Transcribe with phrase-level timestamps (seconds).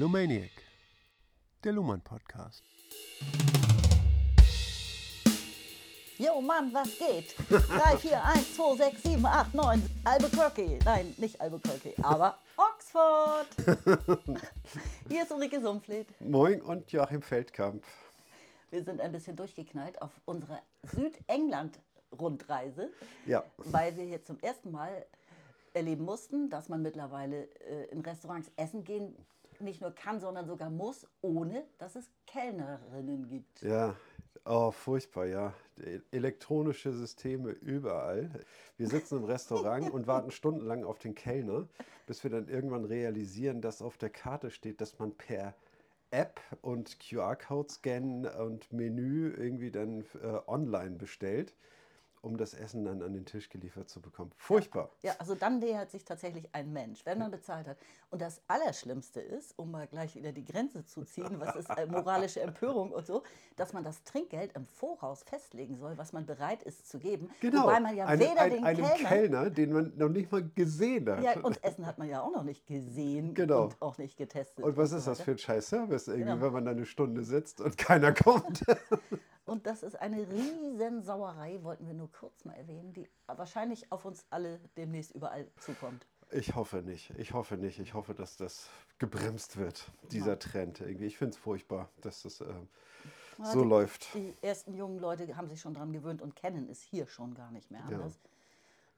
[0.00, 0.50] Lumaniac,
[1.62, 2.64] der Luhmann Podcast.
[6.16, 7.34] Jo Mann, was geht?
[7.50, 10.78] 3, 4, 1, 2, 6, 7, 8, 9, Albuquerque.
[10.86, 13.46] Nein, nicht Albuquerque, aber Oxford.
[15.10, 16.18] Hier ist Ulrike Sumpfleth.
[16.22, 17.84] Moin und Joachim Feldkamp.
[18.70, 20.62] Wir sind ein bisschen durchgeknallt auf unserer
[20.94, 22.88] Südengland-Rundreise,
[23.26, 25.04] Ja, weil wir hier zum ersten Mal
[25.74, 29.14] erleben mussten, dass man mittlerweile äh, in Restaurants essen gehen
[29.60, 33.62] nicht nur kann, sondern sogar muss, ohne dass es Kellnerinnen gibt.
[33.62, 33.94] ja,
[34.44, 35.54] oh, furchtbar, ja.
[36.10, 38.30] Elektronische Systeme überall.
[38.76, 41.68] Wir sitzen im Restaurant und warten stundenlang auf den Kellner,
[42.06, 45.54] bis wir dann irgendwann realisieren, dass auf der Karte steht, dass man per
[46.10, 51.54] App und QR-Code scannen und Menü irgendwie dann äh, online bestellt,
[52.22, 54.30] um das Essen dann an den Tisch geliefert zu bekommen.
[54.36, 54.90] Furchtbar.
[55.02, 57.78] Ja, also dann nähert sich tatsächlich ein Mensch, wenn man bezahlt hat.
[58.10, 61.86] Und das Allerschlimmste ist, um mal gleich wieder die Grenze zu ziehen, was ist äh,
[61.86, 63.22] moralische Empörung und so,
[63.56, 67.30] dass man das Trinkgeld im Voraus festlegen soll, was man bereit ist zu geben.
[67.40, 67.62] Genau.
[67.62, 69.08] Wobei man ja Eine- weder ein, den einem Kellner...
[69.08, 71.22] Kellner, den man noch nicht mal gesehen hat.
[71.22, 73.64] ja, und Essen hat man ja auch noch nicht gesehen Genau.
[73.64, 74.64] und auch nicht getestet.
[74.64, 76.42] Und was ist das für ein scheiß Service irgendwie, Genau.
[76.44, 78.64] wenn man da eine Stunde sitzt und keiner kommt?
[79.50, 84.04] Und das ist eine riesen Sauerei, wollten wir nur kurz mal erwähnen, die wahrscheinlich auf
[84.04, 86.06] uns alle demnächst überall zukommt.
[86.30, 87.10] Ich hoffe nicht.
[87.18, 87.80] Ich hoffe nicht.
[87.80, 88.68] Ich hoffe, dass das
[89.00, 91.06] gebremst wird, dieser Trend irgendwie.
[91.06, 92.68] Ich finde es furchtbar, dass das ähm,
[93.42, 94.14] so die, läuft.
[94.14, 97.50] Die ersten jungen Leute haben sich schon dran gewöhnt und kennen es hier schon gar
[97.50, 98.20] nicht mehr anders.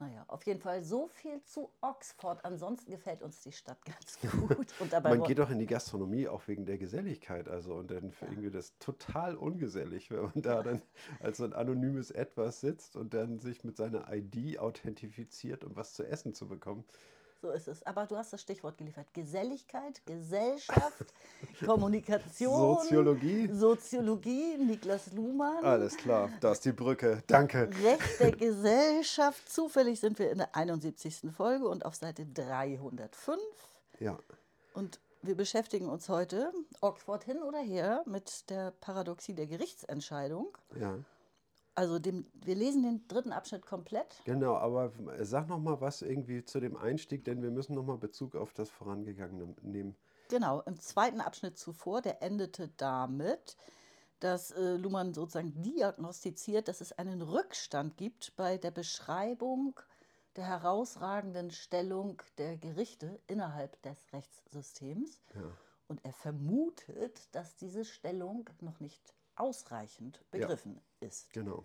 [0.02, 2.44] Naja, auf jeden Fall so viel zu Oxford.
[2.44, 4.66] Ansonsten gefällt uns die Stadt ganz gut.
[4.80, 7.48] Und dabei Man geht doch in die Gastronomie auch wegen der Geselligkeit.
[7.48, 10.82] Also und dann für irgendwie das total ungesellig, wenn man da dann
[11.20, 15.94] als so ein anonymes Etwas sitzt und dann sich mit seiner ID authentifiziert, um was
[15.94, 16.84] zu essen zu bekommen.
[17.42, 17.82] So ist es.
[17.82, 19.12] Aber du hast das Stichwort geliefert.
[19.12, 21.12] Geselligkeit, Gesellschaft,
[21.66, 23.48] Kommunikation, Soziologie.
[23.52, 25.64] Soziologie, Niklas Luhmann.
[25.64, 27.22] Alles klar, da ist die Brücke.
[27.26, 27.68] Danke.
[27.82, 29.50] Recht der Gesellschaft.
[29.50, 31.32] Zufällig sind wir in der 71.
[31.36, 33.38] Folge und auf Seite 305.
[33.98, 34.18] Ja.
[34.72, 40.56] Und wir beschäftigen uns heute, Oxford hin oder her, mit der Paradoxie der Gerichtsentscheidung.
[40.80, 40.96] Ja.
[41.74, 44.20] Also dem, wir lesen den dritten Abschnitt komplett.
[44.24, 47.96] Genau, aber sag noch mal was irgendwie zu dem Einstieg, denn wir müssen noch mal
[47.96, 49.96] Bezug auf das Vorangegangene nehmen.
[50.28, 53.56] Genau, im zweiten Abschnitt zuvor, der endete damit,
[54.20, 59.78] dass äh, Luhmann sozusagen diagnostiziert, dass es einen Rückstand gibt bei der Beschreibung
[60.36, 65.20] der herausragenden Stellung der Gerichte innerhalb des Rechtssystems.
[65.88, 71.32] Und er vermutet, dass diese Stellung noch nicht ausreichend begriffen ist.
[71.32, 71.64] Genau.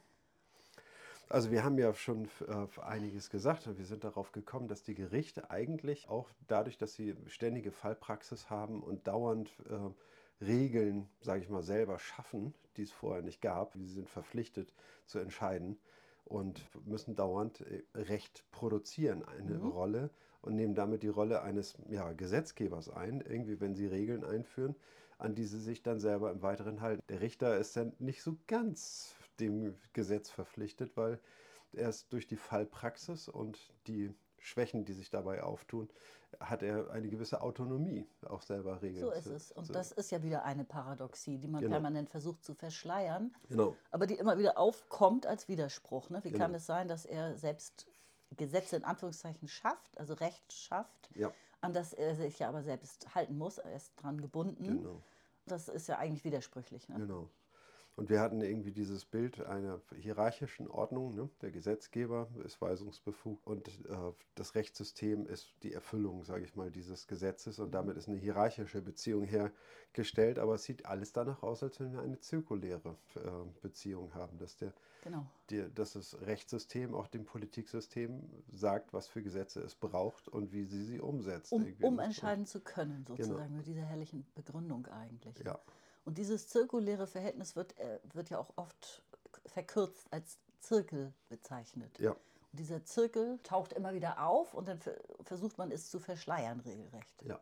[1.30, 4.96] Also wir haben ja schon äh, einiges gesagt und wir sind darauf gekommen, dass die
[4.96, 11.50] Gerichte eigentlich auch dadurch, dass sie ständige Fallpraxis haben und dauernd äh, Regeln, sage ich
[11.50, 14.74] mal, selber schaffen, die es vorher nicht gab, sie sind verpflichtet
[15.06, 15.78] zu entscheiden
[16.24, 20.10] und müssen dauernd äh, Recht produzieren, eine Rolle
[20.42, 24.76] und nehmen damit die Rolle eines ja, Gesetzgebers ein, irgendwie wenn sie Regeln einführen,
[25.18, 27.02] an die sie sich dann selber im Weiteren halten.
[27.10, 31.20] Der Richter ist dann nicht so ganz dem Gesetz verpflichtet, weil
[31.74, 35.90] erst durch die Fallpraxis und die Schwächen, die sich dabei auftun,
[36.40, 39.52] hat er eine gewisse Autonomie, auch selber Regeln So ist es.
[39.52, 41.74] Und das ist ja wieder eine Paradoxie, die man Genau.
[41.74, 43.76] permanent versucht zu verschleiern, Genau.
[43.92, 46.10] aber die immer wieder aufkommt als Widerspruch.
[46.10, 46.24] Ne?
[46.24, 46.58] Wie kann Genau.
[46.58, 47.88] es sein, dass er selbst
[48.36, 51.32] Gesetze in Anführungszeichen schafft, also Recht schafft, Ja.
[51.62, 54.64] An das er sich ja aber selbst halten muss, er ist dran gebunden.
[54.64, 55.02] Genau.
[55.46, 56.90] Das ist ja eigentlich widersprüchlich.
[56.90, 56.96] Ne?
[56.96, 57.30] Genau.
[57.98, 61.16] Und wir hatten irgendwie dieses Bild einer hierarchischen Ordnung.
[61.16, 61.30] Ne?
[61.42, 67.08] Der Gesetzgeber ist weisungsbefugt und äh, das Rechtssystem ist die Erfüllung, sage ich mal, dieses
[67.08, 67.58] Gesetzes.
[67.58, 70.38] Und damit ist eine hierarchische Beziehung hergestellt.
[70.38, 73.20] Aber es sieht alles danach aus, als wenn wir eine zirkuläre äh,
[73.64, 75.26] Beziehung haben, dass, der, Genau.
[75.50, 80.66] die, dass das Rechtssystem auch dem Politiksystem sagt, was für Gesetze es braucht und wie
[80.66, 81.52] sie sie umsetzt.
[81.52, 85.40] Um, um entscheiden zu können, sozusagen, mit dieser herrlichen Begründung eigentlich.
[85.44, 85.60] Ja.
[86.08, 89.04] Und dieses zirkuläre Verhältnis wird, äh, wird ja auch oft
[89.46, 92.00] verkürzt als Zirkel bezeichnet.
[92.00, 92.12] Ja.
[92.12, 92.20] Und
[92.54, 97.22] dieser Zirkel taucht immer wieder auf und dann ver- versucht man es zu verschleiern, regelrecht.
[97.24, 97.38] Ja.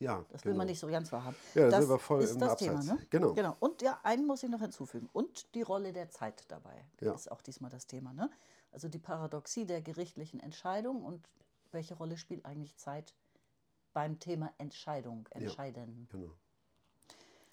[0.00, 0.58] Ja, Das will genau.
[0.58, 1.36] man nicht so ganz wahrhaben.
[1.54, 2.86] Ja, da das sind wir voll ist im das Abseits.
[2.86, 3.06] Thema, ne?
[3.08, 3.34] Genau.
[3.34, 3.56] genau.
[3.60, 5.08] Und ja, einen muss ich noch hinzufügen.
[5.12, 7.14] Und die Rolle der Zeit dabei Ja.
[7.14, 8.12] ist auch diesmal das Thema.
[8.12, 8.28] Ne?
[8.72, 11.28] Also die Paradoxie der gerichtlichen Entscheidung und
[11.70, 13.14] welche Rolle spielt eigentlich Zeit
[13.92, 16.08] beim Thema Entscheidung, Entscheiden.
[16.10, 16.32] Genau.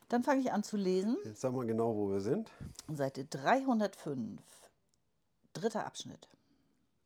[0.10, 1.18] Dann fange ich an zu lesen.
[1.24, 2.52] Jetzt sagen wir genau, wo wir sind.
[2.92, 4.42] Seite 305,
[5.54, 6.28] dritter Abschnitt.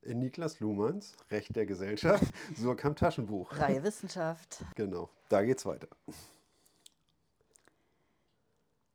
[0.01, 2.23] In Niklas Luhmanns Recht der Gesellschaft,
[2.57, 3.57] Surkamp Taschenbuch.
[3.57, 4.63] Reihe Wissenschaft.
[4.75, 5.88] Genau, da geht's weiter.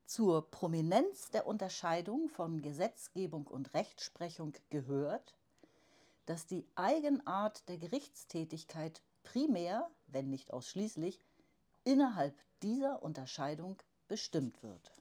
[0.07, 5.35] Zur Prominenz der Unterscheidung von Gesetzgebung und Rechtsprechung gehört,
[6.25, 11.21] dass die Eigenart der Gerichtstätigkeit primär, wenn nicht ausschließlich,
[11.85, 13.77] innerhalb dieser Unterscheidung
[14.09, 14.93] bestimmt wird.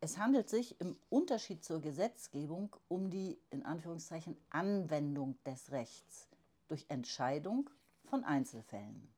[0.00, 6.28] Es handelt sich im Unterschied zur Gesetzgebung um die in Anführungszeichen Anwendung des Rechts
[6.68, 7.68] durch Entscheidung
[8.06, 9.12] von Einzelfällen.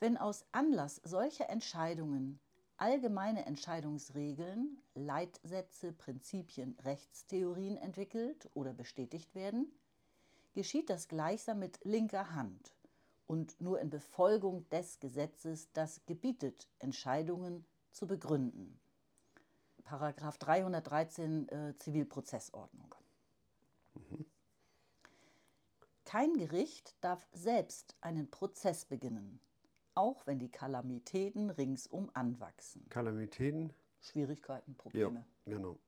[0.00, 2.40] Wenn aus Anlass solcher Entscheidungen
[2.78, 9.72] allgemeine Entscheidungsregeln, Leitsätze, Prinzipien, Rechtstheorien entwickelt oder bestätigt werden,
[10.54, 12.75] geschieht das gleichsam mit linker Hand
[13.26, 18.78] und nur in Befolgung des Gesetzes, das gebietet, Entscheidungen zu begründen.
[19.84, 22.94] Paragraph 313 äh, Zivilprozessordnung.
[23.94, 24.26] Mhm.
[26.04, 29.40] Kein Gericht darf selbst einen Prozess beginnen,
[29.94, 32.86] auch wenn die Kalamitäten ringsum anwachsen.
[32.90, 33.72] Kalamitäten?
[34.00, 35.24] Schwierigkeiten, Probleme.
[35.46, 35.78] Ja, genau.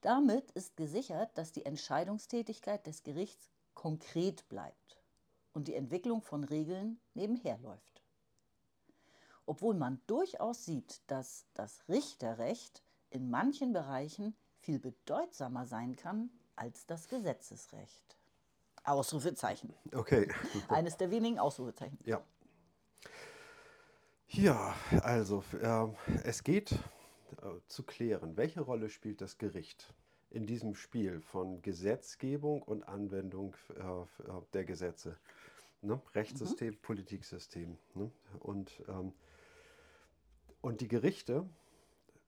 [0.00, 4.98] Damit ist gesichert, dass die Entscheidungstätigkeit des Gerichts konkret bleibt
[5.52, 8.02] und die Entwicklung von Regeln nebenher läuft.
[9.44, 16.86] Obwohl man durchaus sieht, dass das Richterrecht in manchen Bereichen viel bedeutsamer sein kann als
[16.86, 18.16] das Gesetzesrecht.
[18.82, 19.72] Ausrufezeichen.
[19.92, 20.32] Okay.
[20.68, 21.98] Eines der wenigen Ausrufezeichen.
[22.04, 22.24] Ja.
[24.28, 25.86] Ja, also äh,
[26.24, 26.78] es geht äh,
[27.68, 29.94] zu klären, welche Rolle spielt das Gericht
[30.30, 34.06] in diesem Spiel von Gesetzgebung und Anwendung äh, äh
[34.52, 35.16] der Gesetze.
[35.82, 36.00] Ne?
[36.14, 36.78] Rechtssystem, mhm.
[36.82, 37.78] Politiksystem.
[37.94, 38.10] Ne?
[38.40, 39.12] Und, ähm,
[40.60, 41.48] und die Gerichte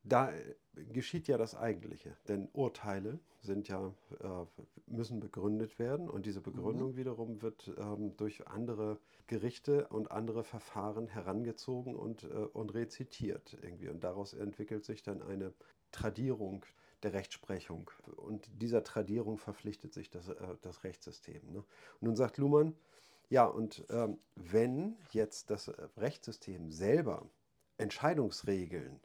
[0.09, 0.55] da äh,
[0.93, 6.93] geschieht ja das Eigentliche, denn Urteile sind ja, äh, müssen begründet werden und diese Begründung
[6.93, 6.97] mhm.
[6.97, 13.89] wiederum wird ähm, durch andere Gerichte und andere Verfahren herangezogen und, äh, und rezitiert irgendwie.
[13.89, 15.53] Und daraus entwickelt sich dann eine
[15.93, 16.65] Tradierung
[17.03, 17.91] der Rechtsprechung.
[18.17, 20.31] Und dieser Tradierung verpflichtet sich das,
[20.63, 21.53] das Rechtssystem.
[21.53, 21.59] Ne?
[21.59, 22.75] Und nun sagt Luhmann,
[23.31, 27.29] ja, und ähm, wenn jetzt das Rechtssystem selber
[27.77, 29.01] Entscheidungsregeln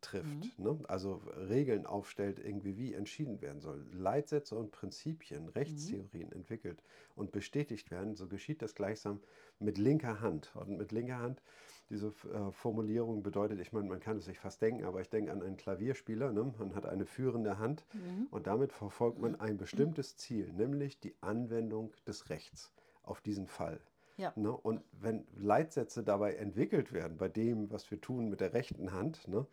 [0.00, 0.64] trifft, mhm.
[0.64, 0.78] ne?
[0.86, 6.36] also Regeln aufstellt, irgendwie wie entschieden werden soll, Leitsätze und Prinzipien, Rechtstheorien mhm.
[6.36, 6.82] entwickelt
[7.16, 9.20] und bestätigt werden, so geschieht das gleichsam
[9.58, 10.54] mit linker Hand.
[10.54, 11.42] Und mit linker Hand,
[11.90, 15.32] diese äh, Formulierung bedeutet, ich meine, man kann es sich fast denken, aber ich denke
[15.32, 16.52] an einen Klavierspieler, ne?
[16.58, 18.26] man hat eine führende Hand mhm.
[18.30, 23.80] und damit verfolgt man ein bestimmtes Ziel, nämlich die Anwendung des Rechts auf diesen Fall.
[24.16, 24.32] Ja.
[24.36, 24.50] Ne?
[24.50, 29.26] Und wenn Leitsätze dabei entwickelt werden, bei dem, was wir tun mit der rechten Hand,
[29.28, 29.46] ne?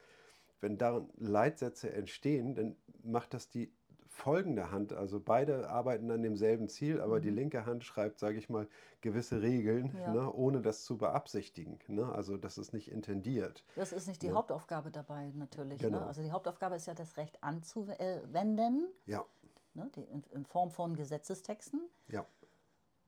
[0.60, 3.72] wenn darin Leitsätze entstehen, dann macht das die
[4.16, 7.22] folgende Hand, also beide arbeiten an demselben Ziel, aber mhm.
[7.22, 8.68] die linke Hand schreibt, sage ich mal,
[9.02, 10.14] gewisse Regeln, ja.
[10.14, 11.80] ne, ohne das zu beabsichtigen.
[11.88, 12.10] Ne?
[12.12, 13.66] Also das ist nicht intendiert.
[13.76, 14.34] Das ist nicht die ja.
[14.34, 15.82] Hauptaufgabe dabei natürlich.
[15.82, 15.88] Ne?
[15.90, 16.00] Genau.
[16.00, 16.06] Ne?
[16.08, 19.26] Also die Hauptaufgabe ist ja das Recht anzuwenden, ja.
[19.74, 19.92] ne?
[19.96, 21.82] die, in, in, Form von Gesetzestexten.
[22.08, 22.26] Ja.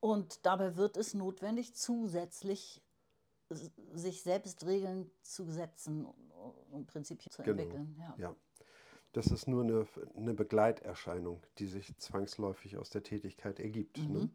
[0.00, 2.82] Und dabei wird es notwendig, zusätzlich
[3.94, 6.06] sich selbst Regeln zu setzen
[6.70, 7.62] und Prinzipien zu genau.
[7.62, 7.96] entwickeln.
[8.18, 8.36] Ja.
[9.12, 9.86] Das ist nur eine,
[10.16, 13.98] eine Begleiterscheinung, die sich zwangsläufig aus der Tätigkeit ergibt.
[13.98, 14.04] Ne?
[14.04, 14.14] Mhm.
[14.14, 14.30] Ne?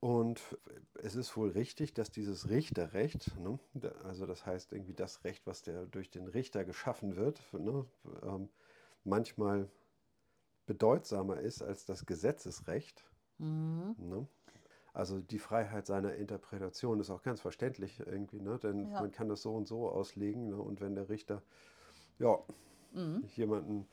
[0.00, 0.40] Und
[1.02, 3.58] es ist wohl richtig, dass dieses Richterrecht, ne,
[4.04, 7.86] also das heißt irgendwie das Recht, was der durch den Richter geschaffen wird, ne,
[8.22, 8.48] ähm,
[9.04, 9.68] manchmal
[10.66, 13.04] bedeutsamer ist als das Gesetzesrecht.
[13.38, 13.96] Mhm.
[13.98, 14.28] Ne?
[14.92, 18.58] Also die Freiheit seiner Interpretation ist auch ganz verständlich irgendwie, ne?
[18.58, 19.00] denn ja.
[19.00, 20.48] man kann das so und so auslegen.
[20.48, 20.56] Ne?
[20.56, 21.42] Und wenn der Richter
[22.18, 22.38] ja,
[22.96, 23.24] mhm.
[23.36, 23.86] jemanden,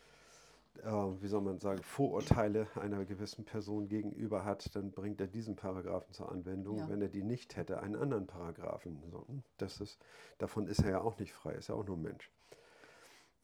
[0.82, 5.56] äh, wie soll man sagen, Vorurteile einer gewissen Person gegenüber hat, dann bringt er diesen
[5.56, 6.78] Paragraphen zur Anwendung.
[6.78, 6.90] Ja.
[6.90, 9.04] Wenn er die nicht hätte, einen anderen Paragraphen.
[9.12, 9.26] So,
[9.58, 10.00] das ist,
[10.40, 12.32] davon ist er ja auch nicht frei, ist ja auch nur Mensch.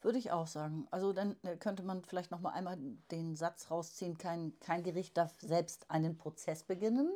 [0.02, 0.88] Würde ich auch sagen.
[0.90, 2.78] Also dann äh, könnte man vielleicht noch mal einmal
[3.10, 7.12] den Satz rausziehen, kein, kein Gericht darf selbst einen Prozess beginnen,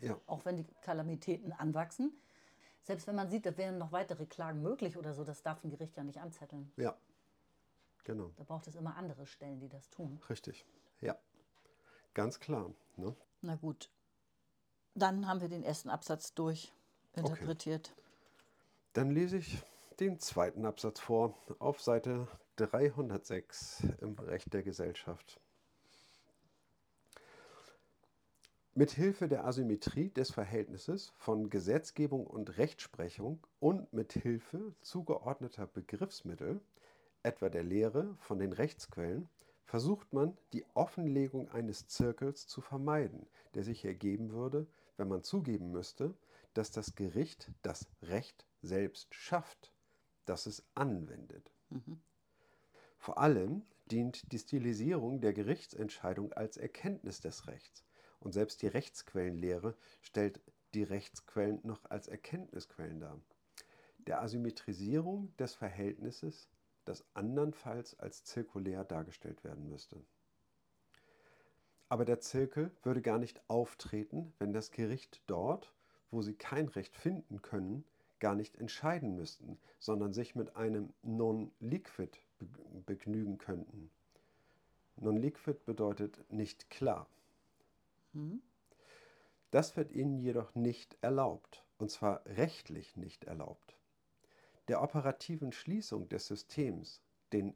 [0.00, 0.18] ja.
[0.26, 2.12] Auch wenn die Kalamitäten anwachsen.
[2.82, 5.70] Selbst wenn man sieht, da wären noch weitere Klagen möglich oder so, das darf ein
[5.70, 6.72] Gericht ja nicht anzetteln.
[6.76, 6.96] Ja,
[8.04, 8.32] genau.
[8.36, 10.20] Da braucht es immer andere Stellen, die das tun.
[10.28, 10.64] Richtig,
[11.00, 11.16] ja.
[12.14, 12.72] Ganz klar.
[12.96, 13.14] Ne?
[13.40, 13.90] Na gut.
[14.94, 17.92] Dann haben wir den ersten Absatz durchinterpretiert.
[17.92, 18.02] Okay.
[18.92, 19.62] Dann lese ich
[20.00, 25.40] den zweiten Absatz vor auf Seite 306 im Recht der Gesellschaft.
[28.74, 36.60] Mithilfe der Asymmetrie des Verhältnisses von Gesetzgebung und Rechtsprechung und mithilfe zugeordneter Begriffsmittel,
[37.22, 39.28] etwa der Lehre von den Rechtsquellen,
[39.64, 45.70] versucht man, die Offenlegung eines Zirkels zu vermeiden, der sich ergeben würde, wenn man zugeben
[45.70, 46.14] müsste,
[46.54, 49.72] dass das Gericht das Recht selbst schafft,
[50.26, 51.50] das es anwendet.
[51.70, 52.00] Mhm.
[52.98, 57.84] Vor allem dient die Stilisierung der Gerichtsentscheidung als Erkenntnis des Rechts.
[58.20, 60.40] Und selbst die Rechtsquellenlehre stellt
[60.74, 63.20] die Rechtsquellen noch als Erkenntnisquellen dar.
[64.06, 66.48] Der Asymmetrisierung des Verhältnisses,
[66.84, 70.02] das andernfalls als zirkulär dargestellt werden müsste.
[71.88, 75.74] Aber der Zirkel würde gar nicht auftreten, wenn das Gericht dort,
[76.10, 77.84] wo sie kein Recht finden können,
[78.18, 82.18] gar nicht entscheiden müssten, sondern sich mit einem Non-Liquid
[82.86, 83.90] begnügen könnten.
[84.96, 87.08] Non-Liquid bedeutet nicht klar.
[88.12, 88.40] Mhm.
[89.50, 93.76] Das wird ihnen jedoch nicht erlaubt, und zwar rechtlich nicht erlaubt.
[94.72, 97.02] Der operativen Schließung des Systems,
[97.34, 97.54] den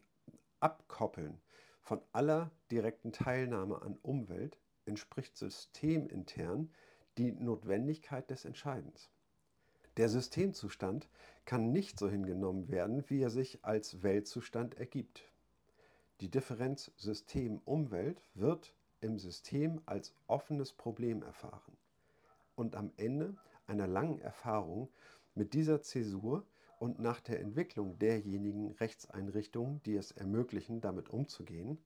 [0.60, 1.40] Abkoppeln
[1.80, 6.70] von aller direkten Teilnahme an Umwelt, entspricht systemintern
[7.16, 9.08] die Notwendigkeit des Entscheidens.
[9.96, 11.08] Der Systemzustand
[11.46, 15.24] kann nicht so hingenommen werden, wie er sich als Weltzustand ergibt.
[16.20, 21.78] Die Differenz System-Umwelt wird im System als offenes Problem erfahren.
[22.56, 24.90] Und am Ende einer langen Erfahrung
[25.34, 26.44] mit dieser Zäsur
[26.78, 31.78] und nach der Entwicklung derjenigen Rechtseinrichtungen, die es ermöglichen, damit umzugehen,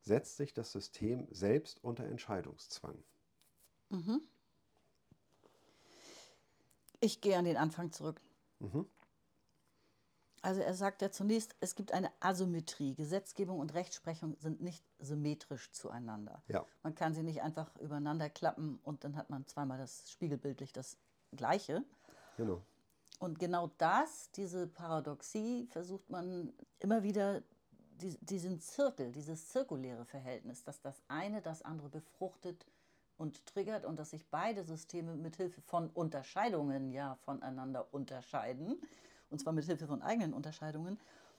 [0.00, 3.02] setzt sich das System selbst unter Entscheidungszwang.
[3.90, 4.20] Mhm.
[7.00, 8.20] Ich gehe an den Anfang zurück.
[8.60, 8.86] Mhm.
[10.42, 12.94] Also er sagt ja zunächst, es gibt eine Asymmetrie.
[12.94, 16.40] Gesetzgebung und Rechtsprechung sind nicht symmetrisch zueinander.
[16.46, 16.64] Ja.
[16.84, 20.98] Man kann sie nicht einfach übereinander klappen und dann hat man zweimal das spiegelbildlich das
[21.32, 21.82] Gleiche.
[22.36, 22.62] Genau.
[23.18, 27.42] Und genau das, diese Paradoxie, versucht man immer wieder,
[27.98, 32.66] diesen Zirkel, dieses zirkuläre Verhältnis, dass das eine das andere befruchtet
[33.16, 38.80] und triggert und dass sich beide Systeme mit Hilfe von Unterscheidungen ja voneinander unterscheiden,
[39.30, 40.98] und zwar mit Hilfe von eigenen Unterscheidungen,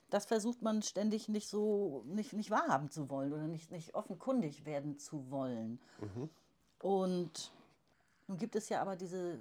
[0.09, 4.65] das versucht man ständig nicht so nicht, nicht wahrhaben zu wollen oder nicht, nicht offenkundig
[4.65, 5.79] werden zu wollen.
[5.99, 6.29] Mhm.
[6.79, 7.51] Und
[8.27, 9.39] nun gibt es ja aber diese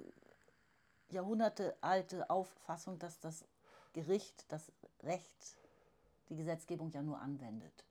[1.09, 3.45] jahrhundertealte Auffassung, dass das
[3.93, 4.71] Gericht das
[5.03, 5.57] Recht,
[6.29, 7.85] die Gesetzgebung ja nur anwendet.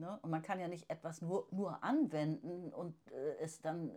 [0.00, 0.18] Ne?
[0.22, 3.90] Und man kann ja nicht etwas nur, nur anwenden und äh, es dann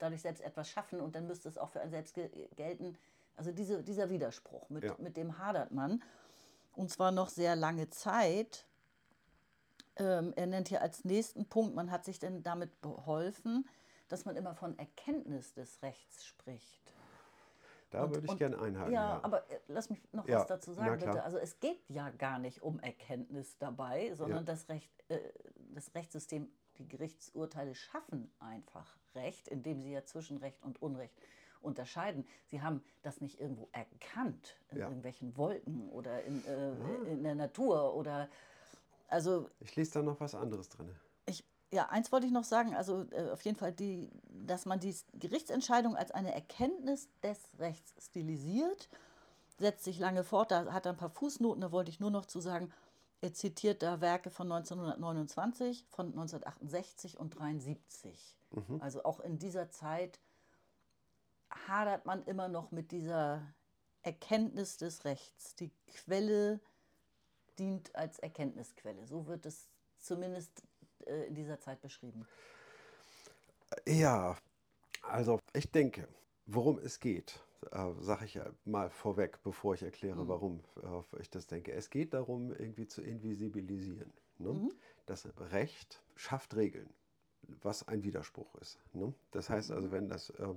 [0.00, 2.14] dadurch selbst etwas schaffen und dann müsste es auch für einen selbst
[2.56, 2.96] gelten.
[3.36, 4.96] Also diese, dieser Widerspruch, mit, ja.
[4.98, 6.02] mit dem hadert man.
[6.74, 8.66] Und zwar noch sehr lange Zeit.
[9.96, 13.68] Ähm, er nennt hier als nächsten Punkt, man hat sich denn damit beholfen,
[14.08, 16.93] dass man immer von Erkenntnis des Rechts spricht.
[17.94, 18.92] Da und, würde ich gerne einhaken.
[18.92, 21.22] Ja, ja, aber äh, lass mich noch ja, was dazu sagen, bitte.
[21.22, 25.20] Also es geht ja gar nicht um Erkenntnis dabei, sondern das, Recht, äh,
[25.72, 26.48] das Rechtssystem,
[26.78, 31.14] die Gerichtsurteile schaffen einfach Recht, indem sie ja zwischen Recht und Unrecht
[31.60, 32.26] unterscheiden.
[32.46, 37.06] Sie haben das nicht irgendwo erkannt in irgendwelchen Wolken oder in, äh, ah.
[37.06, 38.28] in der Natur oder
[39.06, 39.48] also.
[39.60, 40.90] Ich lese da noch was anderes drin.
[41.74, 44.94] Ja, eins wollte ich noch sagen, also äh, auf jeden Fall, die, dass man die
[45.14, 48.88] Gerichtsentscheidung als eine Erkenntnis des Rechts stilisiert,
[49.58, 50.52] setzt sich lange fort.
[50.52, 52.72] Da hat er ein paar Fußnoten, da wollte ich nur noch zu sagen,
[53.22, 58.36] er zitiert da Werke von 1929, von 1968 und 1973.
[58.52, 58.80] Mhm.
[58.80, 60.20] Also auch in dieser Zeit
[61.66, 63.42] hadert man immer noch mit dieser
[64.02, 65.56] Erkenntnis des Rechts.
[65.56, 66.60] Die Quelle
[67.58, 69.08] dient als Erkenntnisquelle.
[69.08, 70.62] So wird es zumindest
[71.06, 72.26] äh, in dieser Zeit beschrieben?
[73.86, 74.36] Ja,
[75.02, 76.08] also ich denke,
[76.46, 77.40] worum es geht,
[77.72, 80.28] äh, sage ich mal vorweg, bevor ich erkläre, mhm.
[80.28, 81.72] warum äh, ich das denke.
[81.72, 84.12] Es geht darum, irgendwie zu invisibilisieren.
[84.38, 84.52] Ne?
[84.52, 84.72] Mhm.
[85.06, 86.88] Das Recht schafft Regeln,
[87.62, 88.78] was ein Widerspruch ist.
[88.92, 89.12] Ne?
[89.30, 90.54] Das heißt also, wenn das äh,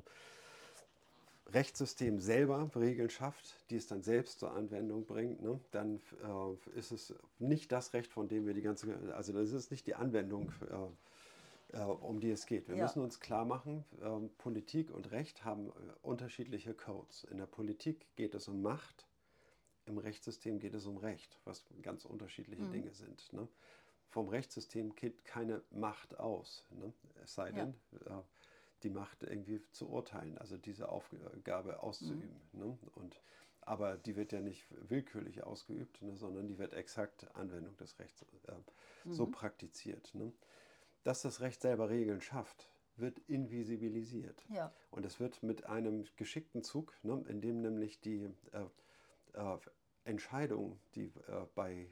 [1.54, 6.92] Rechtssystem selber Regeln schafft, die es dann selbst zur Anwendung bringt, ne, dann äh, ist
[6.92, 10.52] es nicht das Recht, von dem wir die ganze, also das ist nicht die Anwendung,
[10.70, 12.68] äh, äh, um die es geht.
[12.68, 12.84] Wir ja.
[12.84, 17.26] müssen uns klar machen, ähm, Politik und Recht haben äh, unterschiedliche Codes.
[17.26, 19.06] In der Politik geht es um Macht,
[19.86, 22.72] im Rechtssystem geht es um Recht, was ganz unterschiedliche mhm.
[22.72, 23.32] Dinge sind.
[23.32, 23.48] Ne?
[24.10, 26.92] Vom Rechtssystem geht keine Macht aus, ne?
[27.24, 27.74] es sei denn,
[28.06, 28.24] ja äh,
[28.84, 32.42] die Macht irgendwie zu urteilen, also diese Aufgabe auszuüben.
[32.54, 32.60] Mhm.
[32.60, 32.78] Ne?
[32.96, 33.22] Und,
[33.62, 38.26] aber die wird ja nicht willkürlich ausgeübt, ne, sondern die wird exakt Anwendung des Rechts
[38.48, 38.54] äh,
[39.06, 39.14] mhm.
[39.14, 40.14] so praktiziert.
[40.14, 40.32] Ne?
[41.04, 44.44] Dass das Recht selber Regeln schafft, wird invisibilisiert.
[44.50, 44.74] Ja.
[44.90, 48.66] Und es wird mit einem geschickten Zug, ne, in dem nämlich die äh,
[49.34, 49.58] äh,
[50.04, 51.88] Entscheidungen, die äh, bei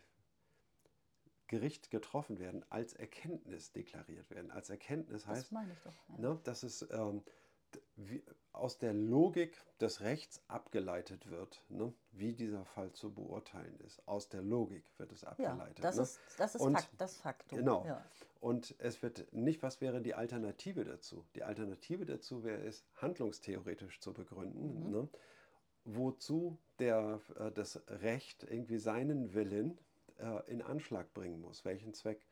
[1.47, 4.51] Gericht getroffen werden, als Erkenntnis deklariert werden.
[4.51, 6.17] Als Erkenntnis heißt, das meine ich doch, ja.
[6.17, 7.23] ne, dass es ähm,
[7.95, 14.05] wie, aus der Logik des Rechts abgeleitet wird, ne, wie dieser Fall zu beurteilen ist.
[14.07, 15.79] Aus der Logik wird es abgeleitet.
[15.79, 16.03] Ja, das, ne?
[16.03, 17.59] ist, das ist Und- Fakt, das Faktum.
[17.59, 17.85] Genau.
[17.85, 18.03] Ja.
[18.39, 21.25] Und es wird nicht, was wäre die Alternative dazu?
[21.35, 25.09] Die Alternative dazu wäre es, handlungstheoretisch zu begründen, ne?
[25.83, 29.79] wozu der, äh, das Recht irgendwie seinen Willen
[30.19, 32.25] äh, in Anschlag bringen muss, welchen Zweck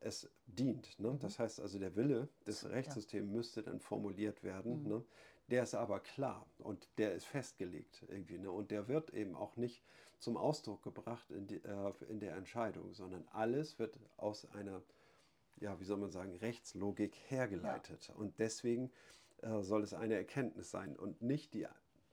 [0.00, 0.98] es dient.
[0.98, 1.16] Ne?
[1.20, 4.82] Das heißt also, der Wille des Rechtssystems müsste dann formuliert werden.
[4.84, 5.04] Ne?
[5.48, 8.38] Der ist aber klar und der ist festgelegt irgendwie.
[8.38, 8.50] Ne?
[8.50, 9.82] Und der wird eben auch nicht
[10.18, 14.82] zum Ausdruck gebracht in, die, äh, in der Entscheidung, sondern alles wird aus einer
[15.60, 18.12] ja, wie soll man sagen, Rechtslogik hergeleitet.
[18.16, 18.90] Und deswegen
[19.42, 21.66] äh, soll es eine Erkenntnis sein und nicht die,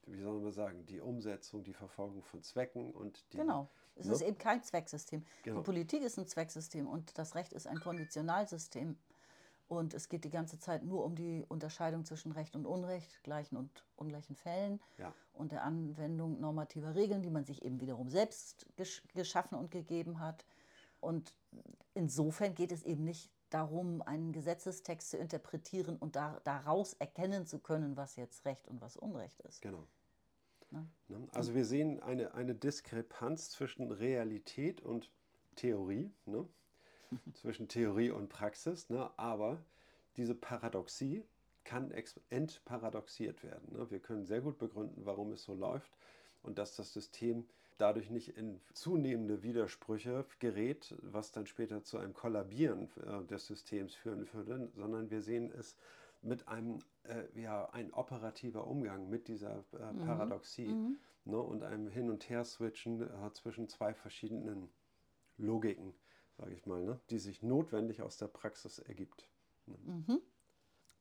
[0.05, 3.37] wie soll man sagen, die Umsetzung, die Verfolgung von Zwecken und die.
[3.37, 3.69] Genau.
[3.95, 4.13] Es Ne?
[4.13, 5.23] ist eben kein Zwecksystem.
[5.43, 5.59] Genau.
[5.59, 8.97] Die Politik ist ein Zwecksystem und das Recht ist ein Konditionalsystem.
[9.69, 13.55] Und es geht die ganze Zeit nur um die Unterscheidung zwischen Recht und Unrecht, gleichen
[13.57, 15.13] und ungleichen Fällen Ja.
[15.33, 20.19] und der Anwendung normativer Regeln, die man sich eben wiederum selbst gesch geschaffen und gegeben
[20.19, 20.45] hat.
[20.99, 21.33] Und
[21.93, 27.59] insofern geht es eben nicht darum, einen Gesetzestext zu interpretieren und da, daraus erkennen zu
[27.59, 29.61] können, was jetzt Recht und was Unrecht ist.
[29.61, 29.85] Genau.
[30.73, 30.87] Ne?
[31.07, 31.27] Ne?
[31.31, 35.11] Also wir sehen eine, eine Diskrepanz zwischen Realität und
[35.55, 36.47] Theorie, ne?
[37.33, 39.11] zwischen Theorie und Praxis, ne?
[39.17, 39.63] aber
[40.17, 41.23] diese Paradoxie
[41.63, 41.93] kann
[42.29, 43.71] entparadoxiert werden.
[43.71, 43.89] Ne?
[43.91, 45.91] Wir können sehr gut begründen, warum es so läuft
[46.41, 47.45] und dass das System
[47.77, 53.93] dadurch nicht in zunehmende Widersprüche gerät, was dann später zu einem Kollabieren äh, des Systems
[53.93, 55.77] führen würde, sondern wir sehen es
[56.21, 62.09] mit einem äh, ja, ein operativer Umgang mit dieser äh, Paradoxie Ne, und einem Hin-
[62.09, 64.69] und Her-Switchen äh, zwischen zwei verschiedenen
[65.37, 65.93] Logiken,
[66.37, 69.29] sage ich mal, ne, die sich notwendig aus der Praxis ergibt.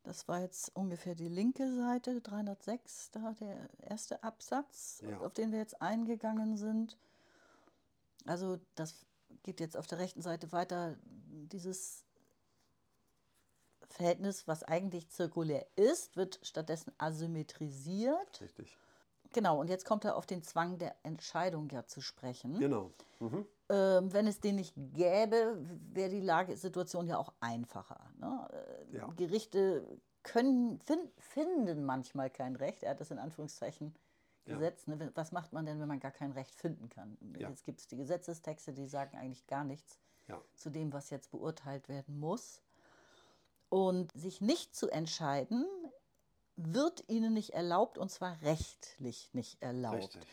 [0.05, 5.19] Das war jetzt ungefähr die linke Seite, 306, da der erste Absatz, Ja.
[5.19, 6.97] auf den wir jetzt eingegangen sind.
[8.25, 9.05] Also das
[9.43, 10.97] geht jetzt auf der rechten Seite weiter,
[11.51, 12.05] dieses
[13.93, 18.41] Verhältnis, was eigentlich zirkulär ist, wird stattdessen asymmetrisiert.
[18.41, 18.77] Richtig.
[19.33, 22.59] Genau, und jetzt kommt er auf den Zwang der Entscheidung ja zu sprechen.
[22.59, 22.91] Genau.
[23.21, 23.47] Mhm.
[23.71, 25.57] Ähm, wenn es den nicht gäbe,
[25.93, 28.11] wäre die Lagesituation ja auch einfacher.
[28.19, 28.49] Ne?
[28.93, 29.07] Äh, Ja.
[29.17, 29.87] Gerichte
[30.23, 32.83] können, fin finden manchmal kein Recht.
[32.83, 33.95] Er hat das in Anführungszeichen
[34.45, 34.55] Ja.
[34.55, 34.87] gesetzt.
[34.89, 35.11] Ne?
[35.15, 37.17] Was macht man denn, wenn man gar kein Recht finden kann?
[37.39, 37.49] Ja.
[37.49, 39.99] Jetzt gibt es die Gesetzestexte, die sagen eigentlich gar nichts
[40.55, 42.63] zu dem, was jetzt beurteilt werden muss.
[43.73, 45.65] Und sich nicht zu entscheiden,
[46.57, 49.97] wird ihnen nicht erlaubt, und zwar rechtlich nicht erlaubt.
[49.97, 50.27] Richtig.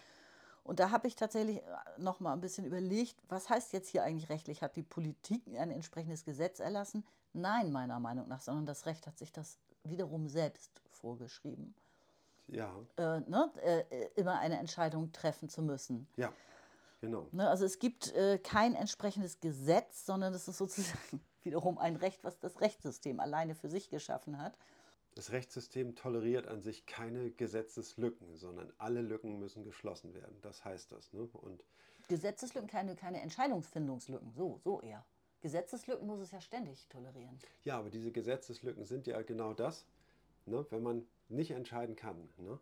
[0.66, 1.62] Und da habe ich tatsächlich
[1.98, 4.62] noch mal ein bisschen überlegt, was heißt jetzt hier eigentlich rechtlich?
[4.62, 7.06] Hat die Politik ein entsprechendes Gesetz erlassen?
[7.32, 11.74] Nein, meiner Meinung nach, sondern das Recht hat sich das wiederum selbst vorgeschrieben,
[12.48, 12.76] Ja.
[12.98, 13.50] äh, ne?
[13.64, 16.10] äh, immer eine Entscheidung treffen zu müssen.
[16.18, 16.34] Ja.
[17.00, 17.30] Genau.
[17.32, 17.48] Ne?
[17.48, 22.40] Also es gibt äh, kein entsprechendes Gesetz, sondern es ist sozusagen wiederum ein Recht, was
[22.40, 24.58] das Rechtssystem alleine für sich geschaffen hat.
[25.16, 30.38] Das Rechtssystem toleriert an sich keine Gesetzeslücken, sondern alle Lücken müssen geschlossen werden.
[30.42, 31.12] Das heißt das.
[31.14, 31.28] Ne?
[31.34, 31.64] Und
[32.08, 35.06] Gesetzeslücken, keine, keine Entscheidungsfindungslücken, so, so eher.
[35.42, 37.38] Gesetzeslücken muss es ja ständig tolerieren.
[37.64, 39.86] ja, aber diese Gesetzeslücken sind ja genau das,
[40.46, 40.66] ne?
[40.70, 42.30] wenn man nicht entscheiden kann.
[42.38, 42.60] Ne?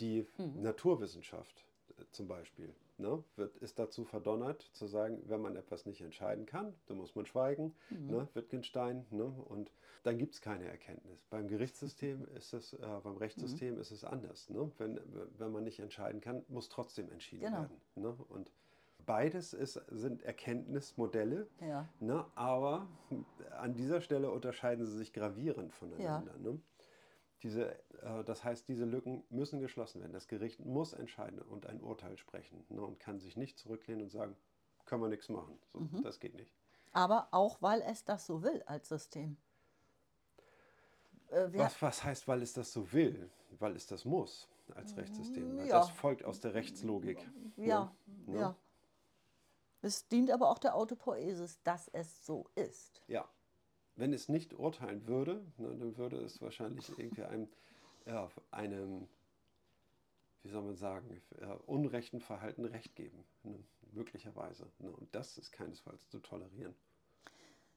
[0.00, 1.64] Die Naturwissenschaft
[1.98, 3.24] äh, zum Beispiel ne?
[3.36, 7.26] wird, ist dazu verdonnert zu sagen, wenn man etwas nicht entscheiden kann, dann muss man
[7.26, 8.28] schweigen, ne?
[8.34, 9.24] Wittgenstein, ne?
[9.24, 11.24] und dann gibt es keine Erkenntnis.
[11.30, 14.48] Beim Gerichtssystem ist es, äh, beim Rechtssystem ist es anders.
[14.50, 14.70] Ne?
[14.78, 15.00] Wenn,
[15.38, 17.58] wenn man nicht entscheiden kann, muss trotzdem entschieden Genau.
[17.62, 17.80] werden.
[17.96, 18.16] Ne?
[18.28, 18.50] Und
[19.06, 21.88] beides ist, sind Erkenntnismodelle, Ja.
[22.00, 22.86] Ne, aber
[23.58, 26.36] an dieser Stelle unterscheiden sie sich gravierend voneinander.
[26.38, 26.60] Ne?
[27.42, 27.72] Diese,
[28.02, 30.12] äh, das heißt, diese Lücken müssen geschlossen werden.
[30.12, 34.10] Das Gericht muss entscheiden und ein Urteil sprechen ne, und kann sich nicht zurücklehnen und
[34.10, 34.36] sagen,
[34.84, 35.58] können wir nichts machen.
[35.72, 36.02] So, Mhm.
[36.02, 36.52] Das geht nicht.
[36.92, 39.36] Aber auch, weil es das so will als System.
[41.30, 43.30] Äh, Was, was heißt, weil es das so will?
[43.58, 45.56] Weil es das muss als Rechtssystem.
[45.58, 45.78] Weil ja.
[45.78, 47.18] Das folgt aus der Rechtslogik.
[47.56, 47.92] Ja,
[48.26, 48.38] Ne?
[48.40, 48.56] ja.
[49.82, 53.02] Es dient aber auch der Autopoesis, dass es so ist.
[53.08, 53.26] Ja.
[53.96, 57.48] Wenn es nicht urteilen würde, ne, dann würde es wahrscheinlich irgendwie einem,
[58.06, 59.08] ja, einem
[60.42, 63.24] wie soll man sagen, äh, unrechten Verhalten Recht geben.
[63.42, 64.66] Ne, möglicherweise.
[64.78, 66.74] Ne, und das ist keinesfalls zu tolerieren.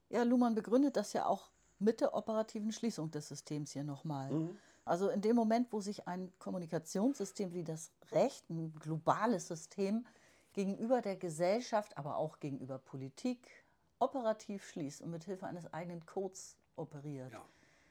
[0.09, 1.49] Ja, Luhmann begründet das ja auch
[1.79, 4.49] mit der operativen Schließung des Systems hier nochmal.
[4.85, 10.05] Also in dem Moment, wo sich ein Kommunikationssystem wie das Recht, ein globales System,
[10.53, 13.62] gegenüber der Gesellschaft, aber auch gegenüber Politik
[14.03, 17.31] operativ schließt und mit Hilfe eines eigenen Codes operiert.
[17.31, 17.41] Ja.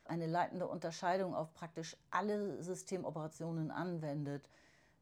[0.04, 4.48] eine leitende Unterscheidung auf praktisch alle Systemoperationen anwendet,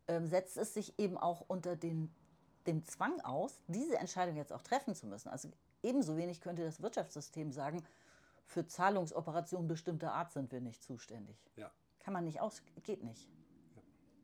[0.09, 2.14] ähm, setzt es sich eben auch unter den,
[2.66, 5.29] dem Zwang aus, diese Entscheidung jetzt auch treffen zu müssen.
[5.31, 5.49] Also
[5.83, 7.83] ebenso wenig könnte das Wirtschaftssystem sagen,
[8.44, 11.37] für Zahlungsoperationen bestimmter Art sind wir nicht zuständig.
[11.57, 11.70] Ja.
[12.01, 13.29] Kann man nicht aus, geht nicht.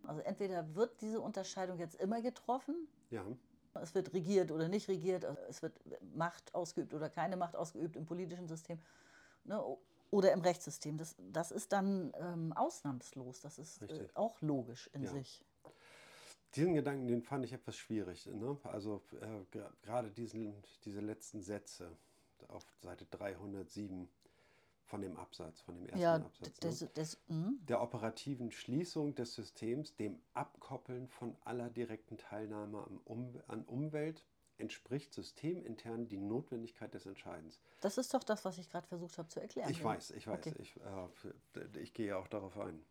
[0.07, 3.25] Also entweder wird diese Unterscheidung jetzt immer getroffen, Ja.
[3.82, 5.80] Es wird regiert oder nicht regiert, es wird
[6.14, 8.80] Macht ausgeübt oder keine Macht ausgeübt im politischen System
[9.44, 9.62] ne,
[10.10, 10.98] oder im Rechtssystem.
[10.98, 15.10] Das, das ist dann ähm, ausnahmslos, das ist äh, auch logisch in Ja.
[15.10, 15.44] sich.
[16.54, 18.26] Diesen Gedanken, den fand ich etwas schwierig.
[18.26, 18.56] Ne?
[18.62, 21.90] Also äh, gerade diesen, diese letzten Sätze
[22.48, 24.08] auf Seite 307
[24.87, 26.59] von dem Absatz, von dem ersten Ja, Absatz.
[26.61, 26.90] das, ne?
[26.94, 33.40] das, hm, Der operativen Schließung des Systems, dem Abkoppeln von aller direkten Teilnahme am um,
[33.49, 34.25] an Umwelt,
[34.59, 37.61] entspricht systemintern die Notwendigkeit des Entscheidens.
[37.81, 39.68] das ist doch das, was ich gerade versucht habe zu erklären.
[39.70, 40.55] Ich weiß, ich weiß, Okay.
[40.61, 40.77] ich,
[41.57, 42.83] äh, ich gehe auch darauf ein.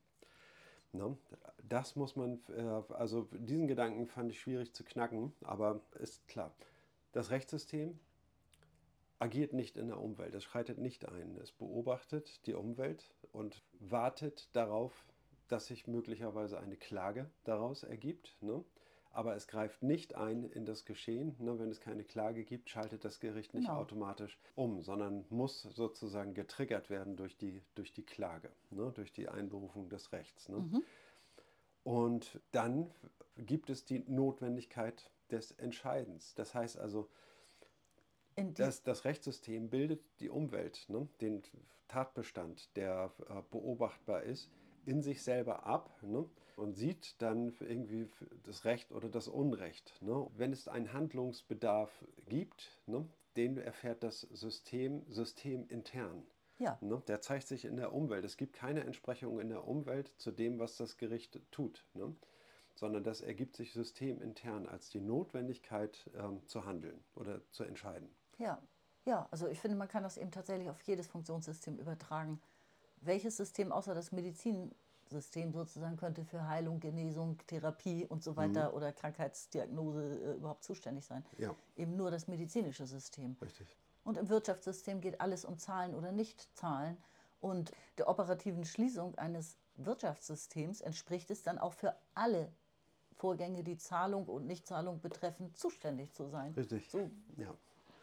[0.91, 1.17] Ne?
[1.67, 2.61] Das muss man, äh,
[2.93, 6.53] also diesen Gedanken fand ich schwierig zu knacken, aber ist klar.
[7.13, 7.99] Das Rechtssystem
[9.25, 11.35] agiert nicht in der Umwelt, es schreitet nicht ein.
[11.41, 14.93] Es beobachtet die Umwelt und wartet darauf,
[15.47, 18.37] dass sich möglicherweise eine Klage daraus ergibt.
[18.41, 18.63] Ne?
[19.11, 21.35] Aber es greift nicht ein in das Geschehen.
[21.39, 21.57] Ne?
[21.57, 23.79] Wenn es keine Klage gibt, schaltet das Gericht nicht Genau.
[23.79, 28.91] automatisch um, sondern muss sozusagen getriggert werden durch die, durch die Klage, ne?
[28.93, 30.49] durch die Einberufung des Rechts.
[30.49, 30.57] Ne?
[30.59, 30.83] Mhm.
[31.83, 32.91] Und dann
[33.37, 36.35] gibt es die Notwendigkeit des Entscheidens.
[36.35, 37.09] Das heißt also,
[38.35, 41.43] das, das Rechtssystem bildet die Umwelt, ne, den
[41.87, 44.51] Tatbestand, der äh, beobachtbar ist,
[44.85, 48.07] in sich selber ab ne, und sieht dann irgendwie
[48.43, 49.93] das Recht oder das Unrecht.
[50.01, 50.27] Ne.
[50.35, 56.25] Wenn es einen Handlungsbedarf gibt, ne, den erfährt das System systemintern.
[56.57, 57.01] ja, Ne?
[57.07, 58.25] Der zeigt sich in der Umwelt.
[58.25, 62.15] Es gibt keine Entsprechung in der Umwelt zu dem, was das Gericht tut, ne?
[62.75, 68.09] sondern das ergibt sich systemintern als die Notwendigkeit ähm, zu handeln oder zu entscheiden.
[68.37, 68.61] Ja,
[69.05, 72.41] ja, also ich finde, man kann das eben tatsächlich auf jedes Funktionssystem übertragen.
[73.01, 78.91] Welches System außer das Medizinsystem sozusagen könnte für Heilung, Genesung, Therapie und so weiter oder
[78.91, 81.23] Krankheitsdiagnose äh, überhaupt zuständig sein?
[81.37, 83.37] Ja, Eben nur das medizinische System.
[83.41, 83.77] richtig.
[84.03, 86.97] Und im Wirtschaftssystem geht alles um Zahlen oder Nicht-Zahlen.
[87.41, 92.51] Und der operativen Schließung eines Wirtschaftssystems entspricht es dann auch für alle
[93.13, 96.53] Vorgänge, die Zahlung und Nichtzahlung betreffen, zuständig zu sein.
[96.53, 96.89] Richtig.
[96.89, 97.53] So Ja,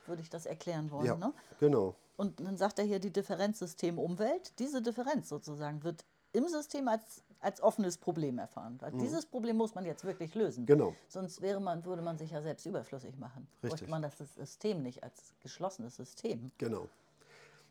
[0.07, 1.07] würde ich das erklären wollen.
[1.07, 1.33] ja Ne?
[1.61, 1.95] genau.
[2.17, 4.59] Und dann sagt er hier die Differenz System-Umwelt.
[4.59, 8.77] Diese Differenz sozusagen wird im System als, als offenes Problem erfahren.
[8.81, 10.63] Weil dieses Problem muss man jetzt wirklich lösen.
[10.63, 10.67] Mhm.
[10.67, 10.95] Genau.
[11.09, 13.49] Sonst wäre man, würde man sich ja selbst überflüssig machen.
[13.63, 13.71] Richtig.
[13.71, 16.53] Bräuchte man das System nicht als geschlossenes System.
[16.59, 16.89] Genau.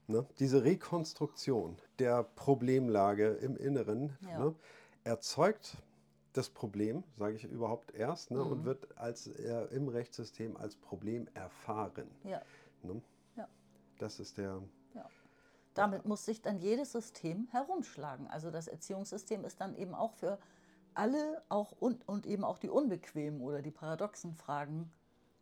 [0.07, 0.25] Ne?
[0.39, 4.39] Diese Rekonstruktion der Problemlage im Inneren Ja.
[4.39, 4.55] ne,
[5.03, 5.77] erzeugt
[6.33, 11.27] das Problem, sage ich überhaupt erst, ne, und wird als, äh, im Rechtssystem als Problem
[11.33, 12.09] erfahren.
[12.23, 12.41] Ja,
[12.83, 13.01] Ne?
[13.35, 13.47] ja,
[13.99, 14.61] Das ist der,
[14.93, 15.05] ja.
[15.73, 18.27] Damit muss sich dann jedes System herumschlagen.
[18.27, 20.39] Also das Erziehungssystem ist dann eben auch für
[20.93, 24.91] alle auch und, und eben auch die unbequemen oder die paradoxen Fragen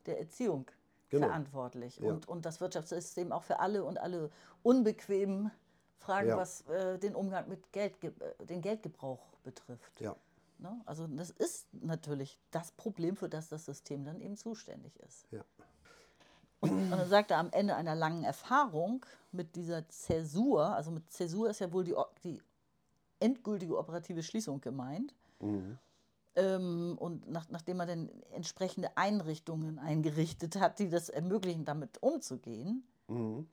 [0.05, 0.69] der Erziehung
[1.09, 1.25] Genau.
[1.27, 1.97] verantwortlich.
[1.97, 2.07] Ja.
[2.09, 4.29] Und, und das Wirtschaftssystem auch für alle und alle
[4.61, 5.49] unbequemen
[5.97, 6.37] Fragen, Ja.
[6.37, 9.99] was äh, den Umgang mit Geld, äh, den Geldgebrauch betrifft.
[10.01, 10.15] ja,
[10.59, 10.81] Ne?
[10.85, 15.27] Also das ist natürlich das Problem, für das das System dann eben zuständig ist.
[15.31, 15.43] ja.
[16.61, 21.09] Und, und dann sagt er am Ende einer langen Erfahrung mit dieser Zäsur, also mit
[21.09, 21.95] Zäsur ist ja wohl die,
[22.25, 22.41] die
[23.21, 25.13] endgültige operative Schließung gemeint.
[25.39, 25.77] Mhm.
[26.35, 32.83] Ähm, und nach, nachdem man dann entsprechende Einrichtungen eingerichtet hat, die das ermöglichen, damit umzugehen,
[33.07, 33.47] Mhm.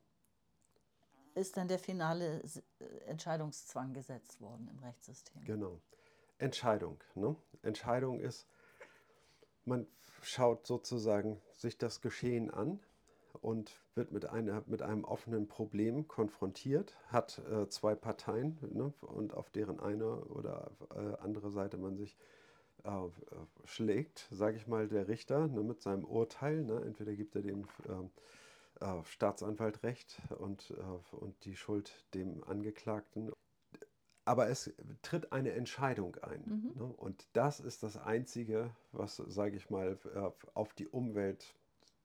[1.35, 5.45] ist dann der finale äh, Entscheidungszwang gesetzt worden im Rechtssystem.
[5.45, 5.81] Genau.
[6.39, 7.03] Entscheidung.
[7.15, 7.37] Ne?
[7.63, 8.47] Entscheidung ist,
[9.65, 9.87] man
[10.23, 12.81] schaut sozusagen sich das Geschehen an
[13.41, 18.93] und wird mit, einer, mit einem offenen Problem konfrontiert, hat äh, zwei Parteien ne?
[19.01, 22.17] und auf deren eine oder äh, andere Seite man sich
[22.85, 23.09] äh,
[23.65, 26.63] schlägt, sage ich mal, der Richter ne, mit seinem Urteil.
[26.63, 26.83] Ne?
[26.85, 33.33] Entweder gibt er dem äh, äh, Staatsanwalt recht und, äh, und die Schuld dem Angeklagten.
[34.27, 36.43] Aber es tritt eine Entscheidung ein.
[36.45, 36.73] Mhm.
[36.75, 36.85] Ne?
[36.85, 41.55] Und das ist das Einzige, was, sage ich mal, äh, auf die Umwelt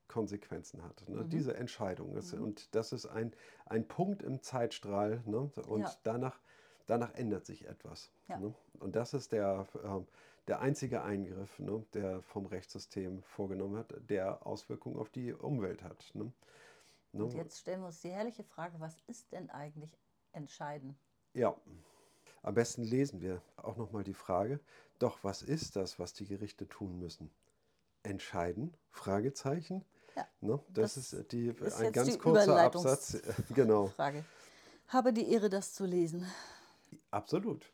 [0.08, 1.08] Konsequenzen hat.
[1.10, 1.24] Ne?
[1.24, 1.30] Mhm.
[1.30, 2.16] Diese Entscheidung.
[2.16, 3.34] Ist, Und das ist ein,
[3.66, 5.24] ein Punkt im Zeitstrahl.
[5.26, 5.52] Ne?
[5.68, 5.96] Und Ja.
[6.04, 6.40] danach,
[6.86, 8.12] danach ändert sich etwas.
[8.28, 8.38] Ja.
[8.38, 8.54] Ne?
[8.80, 10.08] Und das ist der, ähm,
[10.48, 11.86] der einzige Eingriff, ne?
[11.94, 16.12] der vom Rechtssystem vorgenommen hat, der Auswirkungen auf die Umwelt hat.
[16.14, 16.32] Ne?
[17.14, 17.24] Ne?
[17.24, 19.98] Und jetzt stellen wir uns die herrliche Frage, was ist denn eigentlich
[20.34, 20.98] entscheiden?
[21.34, 21.56] Ja,
[22.44, 24.60] am besten lesen wir auch nochmal die Frage,
[25.00, 27.32] doch was ist das, was die Gerichte tun müssen?
[28.04, 28.74] Entscheiden?
[28.90, 29.86] Fragezeichen.
[30.16, 30.60] Ja, Ne?
[30.70, 33.22] Das, das ist die, ist ein jetzt ganz kurzer Absatz.
[33.54, 34.26] Genau, Frage.
[34.88, 36.26] Habe die Ehre, das zu lesen.
[37.12, 37.72] absolut.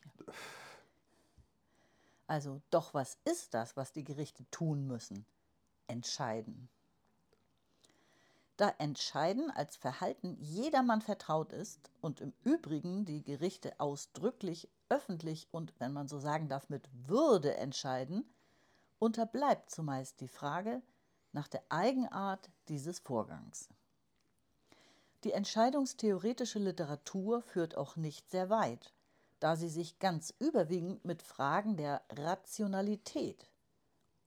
[2.26, 5.24] Also, doch was ist das, was die Gerichte tun müssen?
[5.86, 6.68] Entscheiden.
[8.58, 15.72] Da Entscheiden als Verhalten jedermann vertraut ist und im Übrigen die Gerichte ausdrücklich, öffentlich und,
[15.78, 18.28] wenn man so sagen darf, mit Würde entscheiden,
[18.98, 20.82] unterbleibt zumeist die Frage
[21.30, 23.68] nach der Eigenart dieses Vorgangs.
[25.22, 28.92] Die entscheidungstheoretische Literatur führt auch nicht sehr weit,
[29.38, 33.48] da sie sich ganz überwiegend mit Fragen der Rationalität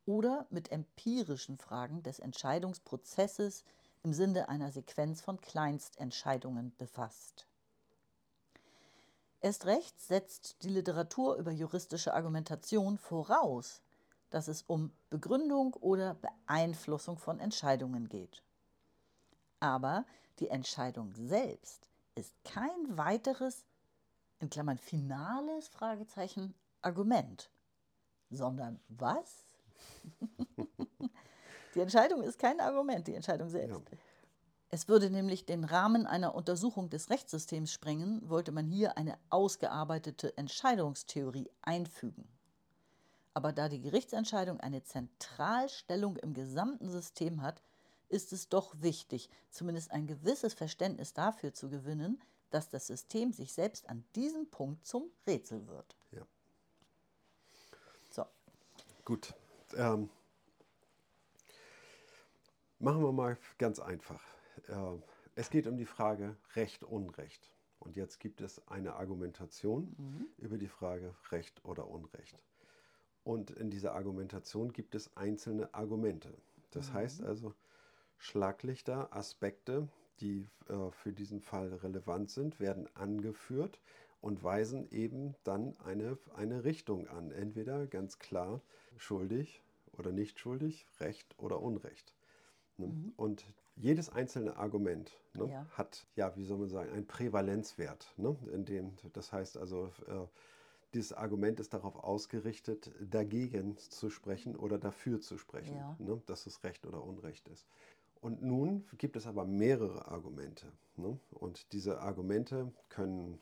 [0.05, 3.65] oder mit empirischen Fragen des Entscheidungsprozesses
[4.03, 7.45] im Sinne einer Sequenz von Kleinstentscheidungen befasst.
[9.41, 13.81] Erst recht setzt die Literatur über juristische Argumentation voraus,
[14.29, 18.43] dass es um Begründung oder Beeinflussung von Entscheidungen geht.
[19.59, 20.05] Aber
[20.39, 23.65] die Entscheidung selbst ist kein weiteres,
[24.39, 27.49] in Klammern finales Fragezeichen, Argument,
[28.29, 29.45] sondern was?
[31.75, 33.79] die Entscheidung ist kein Argument, die Entscheidung selbst.
[33.89, 33.97] Ja.
[34.73, 40.37] Es würde nämlich den Rahmen einer Untersuchung des Rechtssystems sprengen, wollte man hier eine ausgearbeitete
[40.37, 42.25] Entscheidungstheorie einfügen.
[43.33, 47.61] Aber da die Gerichtsentscheidung eine Zentralstellung im gesamten System hat,
[48.07, 53.53] ist es doch wichtig, zumindest ein gewisses Verständnis dafür zu gewinnen, dass das System sich
[53.53, 55.95] selbst an diesem Punkt zum Rätsel wird.
[56.11, 56.25] Ja.
[58.09, 58.25] So,
[59.05, 59.33] Gut.
[59.75, 60.09] Ähm,
[62.81, 64.21] machen wir mal ganz einfach.
[64.67, 64.73] Äh,
[65.35, 67.49] es geht um die Frage Recht, Unrecht.
[67.79, 69.95] Und jetzt gibt es eine Argumentation
[70.37, 72.37] über die Frage Recht oder Unrecht.
[73.23, 76.31] Und in dieser Argumentation gibt es einzelne Argumente.
[76.71, 77.53] Das heißt also
[78.17, 79.87] Schlaglichter, Aspekte,
[80.19, 83.79] die äh, für diesen Fall relevant sind, werden angeführt
[84.21, 87.31] und weisen eben dann eine, eine Richtung an.
[87.31, 88.61] Entweder ganz klar
[88.97, 89.63] schuldig
[89.97, 92.13] oder nicht schuldig, Recht oder Unrecht.
[92.81, 93.13] Ne?
[93.17, 95.65] Und jedes einzelne Argument ne, Ja.
[95.71, 98.13] hat, ja, wie soll man sagen, einen Prävalenzwert.
[98.17, 98.35] Ne?
[98.51, 100.27] In dem, das heißt also, äh,
[100.93, 105.95] dieses Argument ist darauf ausgerichtet, dagegen zu sprechen oder dafür zu sprechen, Ja.
[105.99, 106.21] ne?
[106.25, 107.65] dass es Recht oder Unrecht ist.
[108.19, 110.71] Und nun gibt es aber mehrere Argumente.
[110.97, 111.17] Ne?
[111.31, 113.39] Und diese Argumente können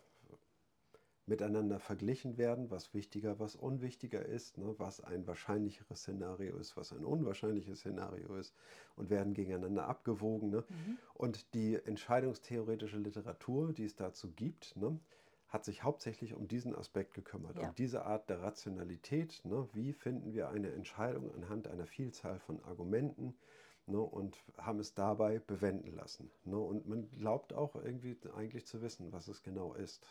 [1.30, 4.76] miteinander verglichen werden, was wichtiger, was unwichtiger ist, ne?
[4.78, 8.54] was ein wahrscheinlicheres Szenario ist, was ein unwahrscheinliches Szenario ist
[8.96, 10.50] und werden gegeneinander abgewogen.
[10.50, 10.63] Ne?
[11.13, 15.00] Und die entscheidungstheoretische Literatur, die es dazu gibt, ne?
[15.48, 17.70] hat sich hauptsächlich um diesen Aspekt gekümmert, Ja.
[17.70, 19.42] um diese Art der Rationalität.
[19.46, 19.68] Ne?
[19.74, 23.36] Wie finden wir eine Entscheidung anhand einer Vielzahl von Argumenten?
[23.88, 26.30] Ne, und haben es dabei bewenden lassen.
[26.46, 30.06] Ne, und man glaubt auch irgendwie eigentlich zu wissen, was es genau ist.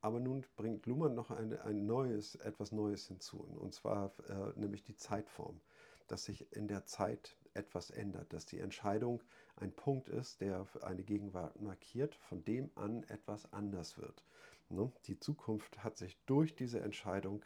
[0.00, 4.84] Aber nun bringt Luhmann noch ein, ein neues, etwas Neues hinzu, und zwar äh, nämlich
[4.84, 5.60] die Zeitform,
[6.06, 9.22] dass sich in der Zeit etwas ändert, dass die Entscheidung
[9.56, 14.22] ein Punkt ist, der eine Gegenwart markiert, von dem an etwas anders wird.
[14.68, 14.92] Ne.
[15.06, 17.42] Die Zukunft hat sich durch diese Entscheidung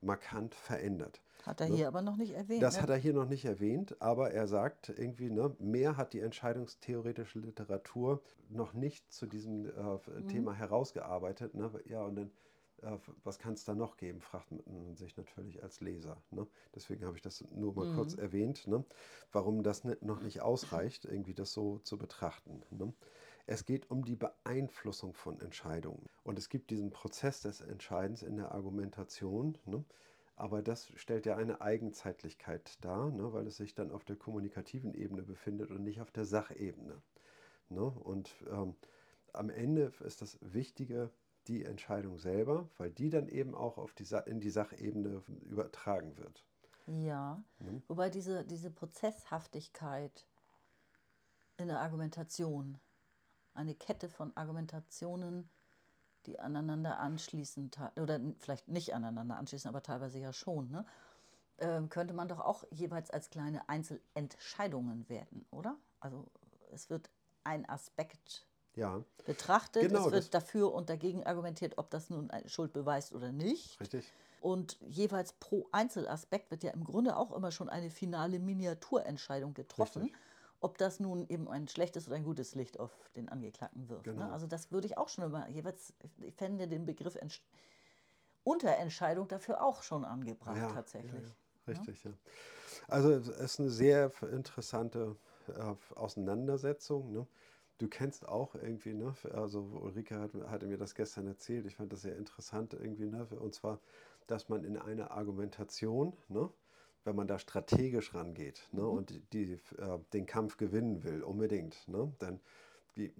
[0.00, 1.20] markant verändert.
[1.44, 1.74] hat er Ne?
[1.76, 2.62] hier aber noch nicht erwähnt.
[2.62, 2.82] Das ne?
[2.82, 7.38] hat er hier noch nicht erwähnt, aber er sagt irgendwie, ne, mehr hat die entscheidungstheoretische
[7.38, 10.26] Literatur noch nicht zu diesem äh, Mhm.
[10.28, 11.54] Thema herausgearbeitet.
[11.54, 11.70] Ne?
[11.86, 12.30] Ja, und dann,
[12.82, 16.22] äh, was kann es da noch geben, fragt man sich natürlich als Leser.
[16.30, 16.46] Ne?
[16.74, 18.18] Deswegen habe ich das nur mal kurz Mhm.
[18.18, 18.84] erwähnt, ne?
[19.32, 22.62] warum das noch nicht ausreicht, irgendwie das so zu betrachten.
[22.70, 22.92] Ne?
[23.50, 26.04] Es geht um die Beeinflussung von Entscheidungen.
[26.22, 29.56] Und es gibt diesen Prozess des Entscheidens in der Argumentation.
[29.64, 29.82] Ne?
[30.36, 33.32] Aber das stellt ja eine Eigenzeitlichkeit dar, ne?
[33.32, 37.00] weil es sich dann auf der kommunikativen Ebene befindet und nicht auf der Sachebene.
[37.70, 37.80] Ne?
[37.84, 38.76] Und ähm,
[39.32, 41.10] am Ende ist das Wichtige
[41.46, 46.18] die Entscheidung selber, weil die dann eben auch auf die Sa in die Sachebene übertragen
[46.18, 46.44] wird.
[46.86, 47.82] Ja, Mhm.
[47.88, 50.26] wobei diese, diese Prozesshaftigkeit
[51.56, 52.78] in der Argumentation,
[53.58, 55.50] eine Kette von Argumentationen,
[56.26, 60.84] die aneinander anschließen, oder vielleicht nicht aneinander anschließen, aber teilweise ja schon, ne?
[61.58, 65.76] ähm, könnte man doch auch jeweils als kleine Einzelentscheidungen werten, oder?
[66.00, 66.26] Also
[66.72, 67.10] es wird
[67.44, 72.30] ein Aspekt Ja, betrachtet, Genau, es wird das- dafür und dagegen argumentiert, ob das nun
[72.46, 73.80] Schuld beweist oder nicht.
[73.80, 74.12] richtig.
[74.40, 80.02] Und jeweils pro Einzelaspekt wird ja im Grunde auch immer schon eine finale Miniaturentscheidung getroffen.
[80.02, 80.18] Richtig.
[80.60, 84.04] Ob das nun eben ein schlechtes oder ein gutes Licht auf den Angeklagten wirft.
[84.04, 84.24] Genau.
[84.24, 84.32] Ne?
[84.32, 87.42] Also das würde ich auch schon immer, jeweils, ich fände den Begriff Entsch
[88.44, 91.12] Unterentscheidung dafür auch schon angebracht Ja, tatsächlich.
[91.12, 91.34] ja, ja.
[91.68, 92.12] Richtig, ja.
[92.88, 95.16] Also es ist eine sehr interessante
[95.48, 97.12] äh, Auseinandersetzung.
[97.12, 97.26] Ne?
[97.76, 99.14] Du kennst auch irgendwie, ne?
[99.34, 103.26] also Ulrike hat, hatte mir das gestern erzählt, ich fand das sehr interessant irgendwie, ne?
[103.26, 103.80] und zwar,
[104.26, 106.50] dass man in einer Argumentation, ne?
[107.04, 108.86] Wenn man da strategisch rangeht ne?
[108.86, 112.12] und die, die, äh, den Kampf gewinnen will, unbedingt, ne?
[112.18, 112.40] dann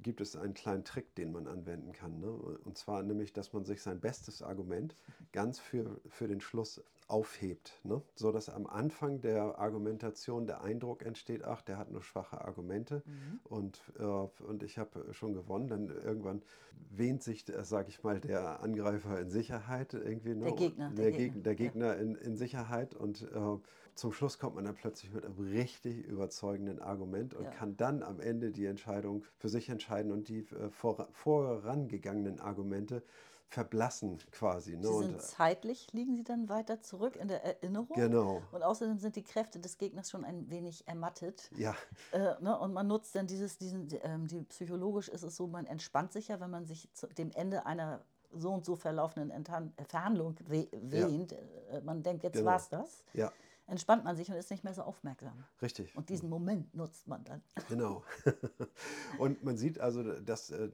[0.03, 2.19] gibt es einen kleinen Trick, den man anwenden kann.
[2.21, 2.31] Ne?
[2.31, 4.95] Und zwar nämlich, dass man sich sein bestes Argument
[5.33, 8.03] ganz für, für den Schluss aufhebt, ne?
[8.17, 13.03] so dass am Anfang der Argumentation der Eindruck entsteht, ach, der hat nur schwache Argumente
[13.45, 15.69] und, äh, und ich habe schon gewonnen.
[15.69, 16.43] Dann irgendwann
[16.91, 20.35] wähnt sich, sage ich mal, der Angreifer in Sicherheit irgendwie.
[20.35, 20.45] Ne?
[20.47, 21.55] Der Gegner, Der, der Geg- Gegner, der.
[21.55, 23.59] Gegner in, in Sicherheit und äh,
[23.98, 27.50] zum Schluss kommt man dann plötzlich mit einem richtig überzeugenden Argument und Ja.
[27.50, 33.02] kann dann am Ende die Entscheidung für sich entscheiden und die äh, vor, vorangegangenen Argumente
[33.48, 34.76] verblassen quasi.
[34.76, 34.87] Ne?
[34.87, 37.96] Sie Und, sind zeitlich, liegen sie dann weiter zurück in der Erinnerung.
[37.96, 38.42] Genau.
[38.52, 41.50] Und außerdem sind die Kräfte des Gegners schon ein wenig ermattet.
[41.56, 41.74] ja,
[42.12, 45.66] Äh, ne, und man nutzt dann dieses, diesen, ähm, die, psychologisch ist es so, man
[45.66, 49.72] entspannt sich ja, wenn man sich zu dem Ende einer so und so verlaufenden Enthan
[49.76, 51.32] äh, Verhandlung we wähnt.
[51.32, 52.46] Äh, man denkt, jetzt Genau.
[52.50, 53.04] war's das.
[53.14, 53.32] ja,
[53.68, 55.44] Entspannt man sich und ist nicht mehr so aufmerksam.
[55.61, 55.94] richtig.
[55.94, 57.42] Und diesen Moment nutzt man dann.
[57.68, 58.02] Genau.
[59.18, 60.70] und man sieht also, dass äh,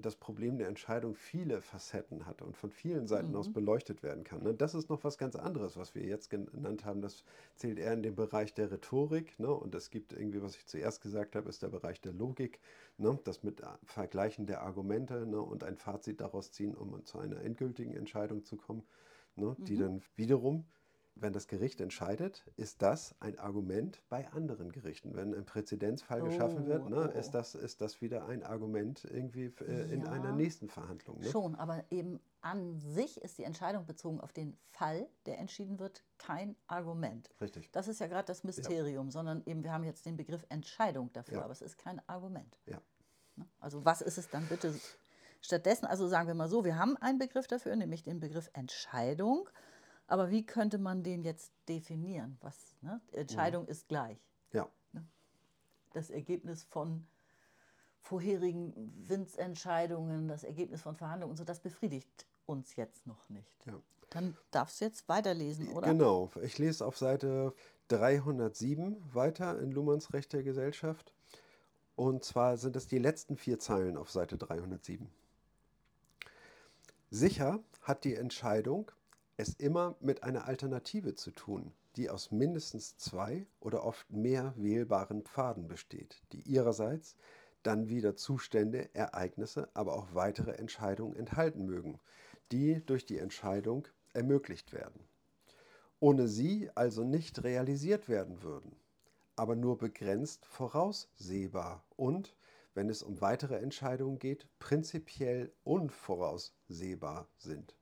[0.00, 4.42] das Problem der Entscheidung viele Facetten hat und von vielen Seiten aus beleuchtet werden kann.
[4.42, 4.54] ne?
[4.54, 7.02] Das ist noch was ganz anderes, was wir jetzt genannt haben.
[7.02, 7.22] Das
[7.54, 9.38] zählt eher in den Bereich der Rhetorik.
[9.38, 9.52] Ne?
[9.52, 12.60] Und es gibt irgendwie, was ich zuerst gesagt habe, ist der Bereich der Logik.
[12.96, 13.18] Ne?
[13.24, 15.42] Das mit Vergleichen der Argumente ne?
[15.42, 18.84] und ein Fazit daraus ziehen, um zu einer endgültigen Entscheidung zu kommen,
[19.36, 19.54] ne?
[19.58, 20.64] die dann wiederum
[21.20, 25.14] wenn das Gericht entscheidet, ist das ein Argument bei anderen Gerichten.
[25.14, 27.18] Wenn ein Präzedenzfall geschaffen wird, Oh, ne, oh, oh.
[27.18, 30.12] ist, das, ist das wieder ein Argument irgendwie äh, in Ja.
[30.12, 31.20] einer nächsten Verhandlung.
[31.20, 31.28] Ne?
[31.30, 36.04] Schon, aber eben an sich ist die Entscheidung bezogen auf den Fall, der entschieden wird,
[36.18, 37.30] kein Argument.
[37.40, 37.70] Richtig.
[37.72, 41.38] Das ist ja gerade das Mysterium, sondern eben wir haben jetzt den Begriff Entscheidung dafür,
[41.38, 41.44] Ja.
[41.44, 42.58] aber es ist kein Argument.
[42.66, 42.80] Ja.
[43.36, 43.46] Ne?
[43.60, 44.74] Also was ist es dann bitte
[45.40, 45.86] stattdessen?
[45.86, 49.48] Also sagen wir mal so, wir haben einen Begriff dafür, nämlich den Begriff Entscheidung.
[50.08, 52.38] Aber wie könnte man den jetzt definieren?
[52.40, 53.00] Was, ne?
[53.12, 54.18] Entscheidung ist gleich.
[54.52, 54.68] Ja.
[55.92, 57.06] Das Ergebnis von
[58.00, 63.66] vorherigen Winzentscheidungen, das Ergebnis von Verhandlungen und so, das befriedigt uns jetzt noch nicht.
[63.66, 63.74] Ja.
[64.10, 65.88] Dann darfst du jetzt weiterlesen, oder?
[65.88, 66.30] Genau.
[66.42, 67.52] Ich lese auf Seite
[67.88, 71.12] 307 weiter in Luhmanns Recht der Gesellschaft.
[71.96, 75.10] Und zwar sind es die letzten vier Zeilen auf Seite 307.
[77.10, 78.90] Sicher hat die Entscheidung
[79.38, 85.22] es immer mit einer Alternative zu tun, die aus mindestens zwei oder oft mehr wählbaren
[85.22, 87.16] Pfaden besteht, die ihrerseits
[87.62, 92.00] dann wieder Zustände, Ereignisse, aber auch weitere Entscheidungen enthalten mögen,
[92.50, 95.00] die durch die Entscheidung ermöglicht werden.
[96.00, 98.74] Ohne sie also nicht realisiert werden würden,
[99.36, 102.34] aber nur begrenzt voraussehbar und,
[102.74, 107.76] wenn es um weitere Entscheidungen geht, prinzipiell unvoraussehbar sind.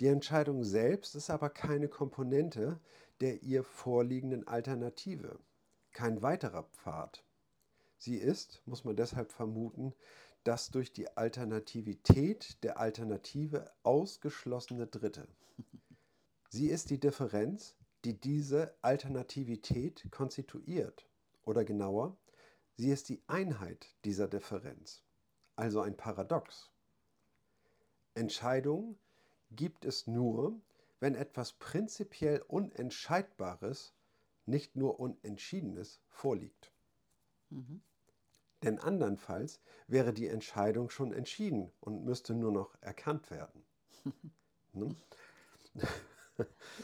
[0.00, 2.80] Die Entscheidung selbst ist aber keine Komponente
[3.20, 5.38] der ihr vorliegenden Alternative,
[5.92, 7.24] kein weiterer Pfad.
[7.98, 9.94] Sie ist, muss man deshalb vermuten,
[10.44, 15.26] das durch die Alternativität der Alternative ausgeschlossene Dritte.
[16.50, 21.08] Sie ist die Differenz, die diese Alternativität konstituiert.
[21.44, 22.16] Oder genauer,
[22.76, 25.02] sie ist die Einheit dieser Differenz,
[25.56, 26.70] also ein Paradox.
[28.14, 28.98] Entscheidungen
[29.50, 30.60] gibt es nur,
[31.00, 33.94] wenn etwas prinzipiell Unentscheidbares,
[34.46, 36.72] nicht nur Unentschiedenes vorliegt.
[38.62, 43.64] Denn andernfalls wäre die Entscheidung schon entschieden und müsste nur noch erkannt werden.
[44.72, 44.94] Ne?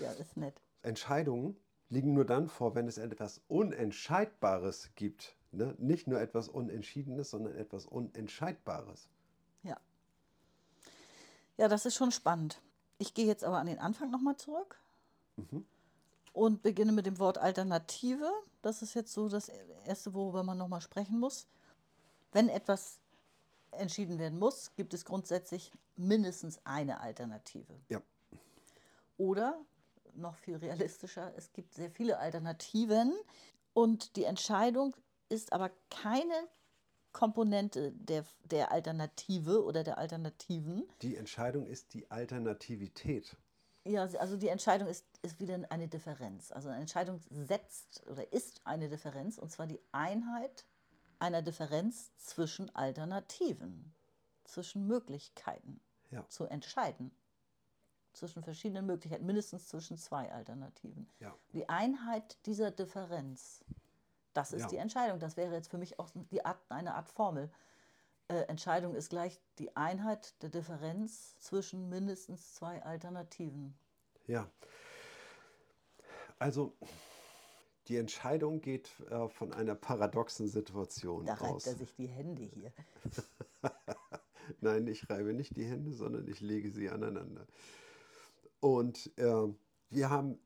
[0.00, 0.54] Ja, ist nett.
[0.80, 1.58] Entscheidungen
[1.90, 5.36] liegen nur dann vor, wenn es etwas Unentscheidbares gibt.
[5.50, 5.74] Ne?
[5.78, 9.10] Nicht nur etwas Unentschiedenes, sondern etwas Unentscheidbares.
[11.62, 11.68] Ja.
[11.68, 12.60] Das ist schon spannend.
[12.98, 14.80] Ich gehe jetzt aber an den Anfang nochmal zurück
[16.32, 18.30] und beginne mit dem Wort Alternative.
[18.62, 19.48] Das ist jetzt so das
[19.86, 21.46] Erste, worüber man nochmal sprechen muss.
[22.32, 22.98] Wenn etwas
[23.70, 27.74] entschieden werden muss, gibt es grundsätzlich mindestens eine Alternative.
[27.88, 28.02] Ja,
[29.16, 29.60] Oder
[30.14, 33.14] noch viel realistischer, es gibt sehr viele Alternativen
[33.72, 34.96] und die Entscheidung
[35.28, 36.34] ist aber keine
[37.12, 40.88] Komponente der, der Alternative oder der Alternativen.
[41.02, 43.36] die Entscheidung ist die Alternativität.
[43.84, 46.52] Ja, also die Entscheidung ist, ist wieder eine Differenz.
[46.52, 50.64] Also eine Entscheidung setzt oder ist eine Differenz, und zwar die Einheit
[51.18, 53.92] einer Differenz zwischen Alternativen,
[54.44, 56.26] zwischen Möglichkeiten Ja.
[56.28, 57.10] zu entscheiden.
[58.12, 61.08] Zwischen verschiedenen Möglichkeiten, mindestens zwischen zwei Alternativen.
[61.18, 61.34] Ja.
[61.52, 63.64] Die Einheit dieser Differenz,
[64.34, 64.68] das ist Ja.
[64.68, 65.18] die Entscheidung.
[65.18, 67.50] Das wäre jetzt für mich auch die Art, eine Art Formel.
[68.28, 73.74] Äh, Entscheidung ist gleich die Einheit der Differenz zwischen mindestens zwei Alternativen.
[74.26, 74.48] Ja.
[76.38, 76.74] Also
[77.88, 81.66] die Entscheidung geht äh, von einer paradoxen Situation Da reibt aus.
[81.66, 82.72] er sich die Hände hier.
[84.60, 87.46] Nein, ich reibe nicht die Hände, sondern ich lege sie aneinander.
[88.60, 89.48] Und äh,
[89.90, 90.38] wir haben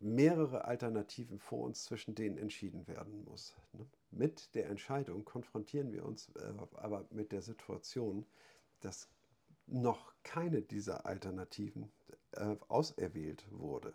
[0.00, 3.56] mehrere Alternativen vor uns, zwischen denen entschieden werden muss.
[3.72, 3.86] Ne?
[4.10, 8.24] Mit der Entscheidung konfrontieren wir uns äh, aber mit der Situation,
[8.80, 9.08] dass
[9.66, 11.90] noch keine dieser Alternativen
[12.32, 13.92] äh, auserwählt wurde.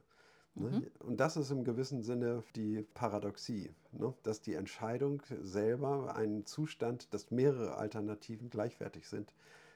[0.56, 0.91] Ne?
[0.99, 4.14] Und das ist im gewissen Sinne die Paradoxie, ne?
[4.22, 9.34] dass die Entscheidung selber einen Zustand, dass mehrere Alternativen gleichwertig sind,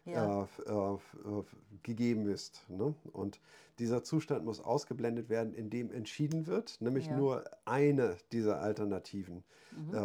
[0.07, 0.43] Ja.
[0.43, 1.43] äh, äh, äh,
[1.83, 2.63] gegeben ist.
[2.69, 2.93] Ne?
[3.13, 3.39] Und
[3.79, 7.17] dieser Zustand muss ausgeblendet werden, indem entschieden wird, nämlich Ja.
[7.17, 9.43] nur eine dieser Alternativen
[9.91, 9.97] äh,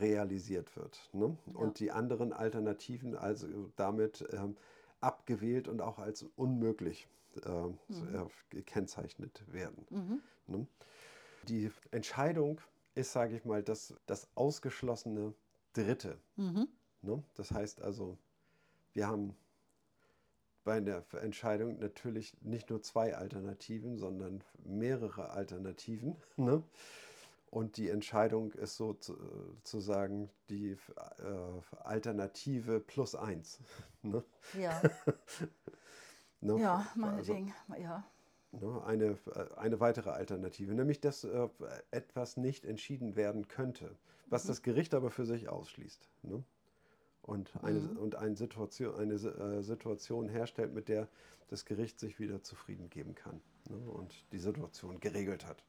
[0.00, 1.10] realisiert wird.
[1.12, 1.36] Ne?
[1.52, 3.46] Und die anderen Alternativen also
[3.76, 4.56] damit ähm,
[5.00, 7.08] abgewählt und auch als unmöglich
[7.44, 9.84] äh, äh, gekennzeichnet werden.
[10.46, 10.66] Ne?
[11.48, 12.60] Die Entscheidung
[12.94, 15.34] ist, sage ich mal, das, das ausgeschlossene
[15.74, 16.16] Dritte.
[17.02, 17.22] Ne?
[17.34, 18.16] Das heißt also,
[18.94, 19.36] wir haben
[20.68, 26.14] bei der Entscheidung natürlich nicht nur zwei Alternativen, sondern mehrere Alternativen.
[26.36, 26.62] Ne?
[27.50, 33.60] Und die Entscheidung ist sozusagen die äh, Alternative plus eins.
[34.02, 34.22] Ne?
[34.52, 34.80] Ja,
[36.42, 36.60] Ne?
[36.60, 37.54] ja, Also, meinetwegen.
[37.80, 38.04] Ja.
[38.52, 39.16] ne, eine,
[39.56, 41.48] eine weitere Alternative, nämlich dass äh,
[41.90, 43.96] etwas nicht entschieden werden könnte,
[44.26, 44.48] was Mhm.
[44.48, 46.08] das Gericht aber für sich ausschließt.
[46.24, 46.44] Ne?
[47.28, 47.96] Und, eine, Mhm.
[47.98, 51.08] und eine, Situation, eine äh, Situation herstellt, mit der
[51.48, 53.76] das Gericht sich wieder zufrieden geben kann ne?
[53.76, 55.62] und die Situation geregelt hat.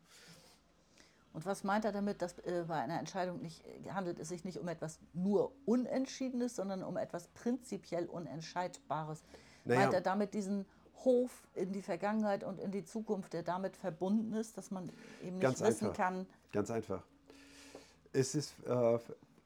[1.33, 4.57] Und was meint er damit, dass äh, bei einer Entscheidung nicht, handelt es sich nicht
[4.57, 9.21] um etwas nur Unentschiedenes, sondern um etwas prinzipiell Unentscheidbares?
[9.65, 9.81] Naja.
[9.81, 10.65] Meint er damit diesen
[11.03, 14.89] Hof in die Vergangenheit und in die Zukunft, der damit verbunden ist, dass man
[15.21, 15.97] eben nicht Ganz wissen einfach.
[15.97, 17.03] kann, Ganz einfach.
[18.13, 18.97] Es ist äh,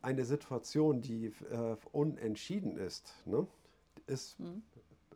[0.03, 3.47] eine Situation, die äh, unentschieden ist, ne?
[4.05, 4.61] ist Hm.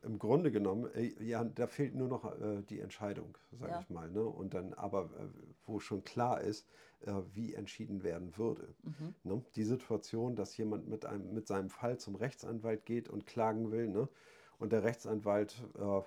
[0.03, 3.79] im Grunde genommen, äh, ja, da fehlt nur noch äh, die Entscheidung, sage Ja.
[3.81, 4.09] ich mal.
[4.09, 4.23] Ne?
[4.23, 5.27] Und dann aber, äh,
[5.65, 6.67] wo schon klar ist,
[7.01, 8.73] äh, wie entschieden werden würde.
[8.83, 9.15] Mhm.
[9.23, 9.43] Ne?
[9.55, 13.89] Die Situation, dass jemand mit, einem, mit seinem Fall zum Rechtsanwalt geht und klagen will,
[13.89, 14.07] ne?
[14.59, 16.01] und der Rechtsanwalt äh,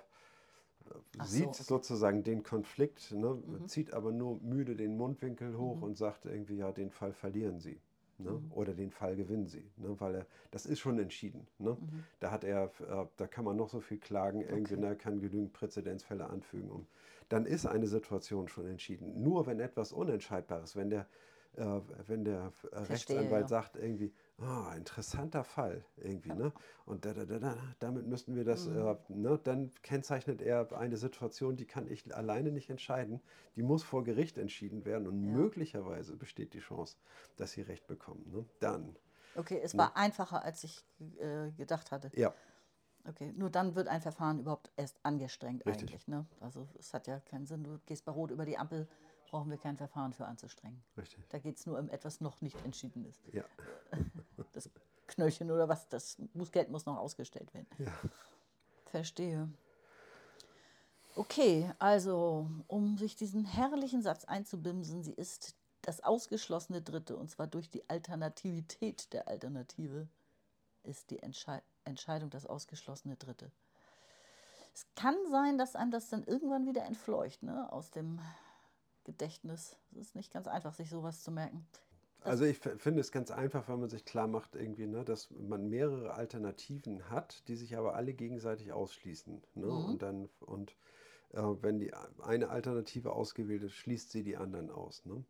[1.17, 1.61] Ach so, sieht okay.
[1.61, 1.65] Mhm.
[1.67, 6.71] sozusagen den Konflikt, ne, zieht aber nur müde den Mundwinkel hoch und sagt irgendwie, ja,
[6.71, 7.79] den Fall verlieren Sie.
[8.23, 8.31] Ne?
[8.31, 8.51] Mhm.
[8.51, 9.69] Oder den Fall gewinnen Sie.
[9.77, 9.95] Ne?
[9.99, 11.47] Weil er, das ist schon entschieden.
[11.59, 11.71] Ne?
[11.71, 12.03] Mhm.
[12.19, 14.77] Da hat er, äh, da kann man noch so viel klagen, Okay.
[14.77, 16.69] ne, kann genügend Präzedenzfälle anfügen.
[16.69, 16.87] Um,
[17.29, 19.23] dann ist eine Situation schon entschieden.
[19.23, 21.07] Nur wenn etwas Unentscheidbares, wenn der,
[21.55, 23.47] äh, wenn der äh, Verstehe, Rechtsanwalt ja.
[23.47, 26.51] sagt irgendwie, ah, interessanter Fall irgendwie, ne?
[26.85, 28.75] Und da, da, da, da, damit müssten wir das, Mhm.
[28.75, 29.39] äh, ne?
[29.43, 33.21] Dann kennzeichnet er eine Situation, die kann ich alleine nicht entscheiden.
[33.55, 35.31] Die muss vor Gericht entschieden werden und Ja.
[35.31, 36.97] möglicherweise besteht die Chance,
[37.37, 38.25] dass sie Recht bekommen.
[38.31, 38.45] Ne?
[38.59, 38.95] Dann,
[39.35, 40.85] okay, es war einfacher, als ich
[41.19, 42.11] äh, gedacht hatte.
[42.13, 42.33] ja,
[43.07, 45.89] Okay, nur dann wird ein Verfahren überhaupt erst angestrengt Richtig.
[45.89, 46.07] eigentlich.
[46.07, 46.27] Ne?
[46.39, 48.87] Also es hat ja keinen Sinn, du gehst bei Rot über die Ampel,
[49.31, 50.83] brauchen wir kein Verfahren für anzustrengen.
[50.97, 51.27] richtig.
[51.29, 53.21] Da geht es nur um etwas noch nicht entschieden ist.
[53.33, 53.43] Ja,
[54.53, 54.69] Das
[55.07, 57.67] Knöllchen oder was, das Bußgeld muss noch ausgestellt werden.
[57.79, 57.91] ja.
[58.85, 59.49] Verstehe.
[61.15, 67.47] Okay, also um sich diesen herrlichen Satz einzubimsen, sie ist das ausgeschlossene Dritte und zwar
[67.47, 70.07] durch die Alternativität der Alternative
[70.83, 73.51] ist die Entschei Entscheidung das ausgeschlossene Dritte.
[74.73, 78.19] Es kann sein, dass einem das dann irgendwann wieder entfleucht, ne, aus dem
[79.11, 79.77] Gedächtnis.
[79.91, 81.65] Es ist nicht ganz einfach, sich sowas zu merken.
[82.23, 85.69] Also ich finde es ganz einfach, wenn man sich klar macht, irgendwie, ne, dass man
[85.69, 89.41] mehrere Alternativen hat, die sich aber alle gegenseitig ausschließen.
[89.55, 89.67] Ne?
[89.67, 90.75] Und dann, und
[91.33, 95.03] äh, wenn die eine Alternative ausgewählt ist, schließt sie die anderen aus.
[95.05, 95.23] Ne?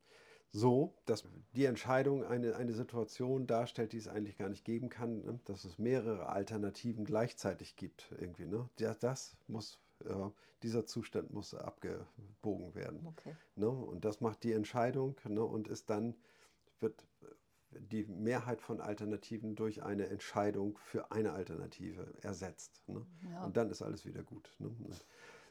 [0.52, 1.24] So, dass
[1.56, 5.40] die Entscheidung eine, eine Situation darstellt, die es eigentlich gar nicht geben kann, ne?
[5.46, 8.14] dass es mehrere Alternativen gleichzeitig gibt.
[8.20, 8.70] Irgendwie, ne?
[8.80, 10.30] Ja, das muss, äh,
[10.64, 13.06] dieser Zustand muss abgebogen werden.
[13.08, 13.36] Okay.
[13.56, 13.70] Ne?
[13.70, 15.44] Und das macht die Entscheidung ne?
[15.44, 16.16] und ist dann,
[16.80, 17.06] wird
[17.72, 22.84] die Mehrheit von Alternativen durch eine Entscheidung für eine Alternative ersetzt.
[22.88, 23.06] Ne?
[23.32, 23.46] Ja.
[23.46, 24.54] Und dann ist alles wieder gut.
[24.60, 24.70] Ne?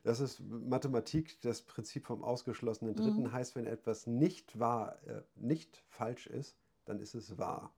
[0.03, 3.33] Das ist Mathematik, das Prinzip vom ausgeschlossenen Dritten Mhm.
[3.33, 7.75] heißt, wenn etwas nicht wahr, äh, nicht falsch ist, dann ist es wahr.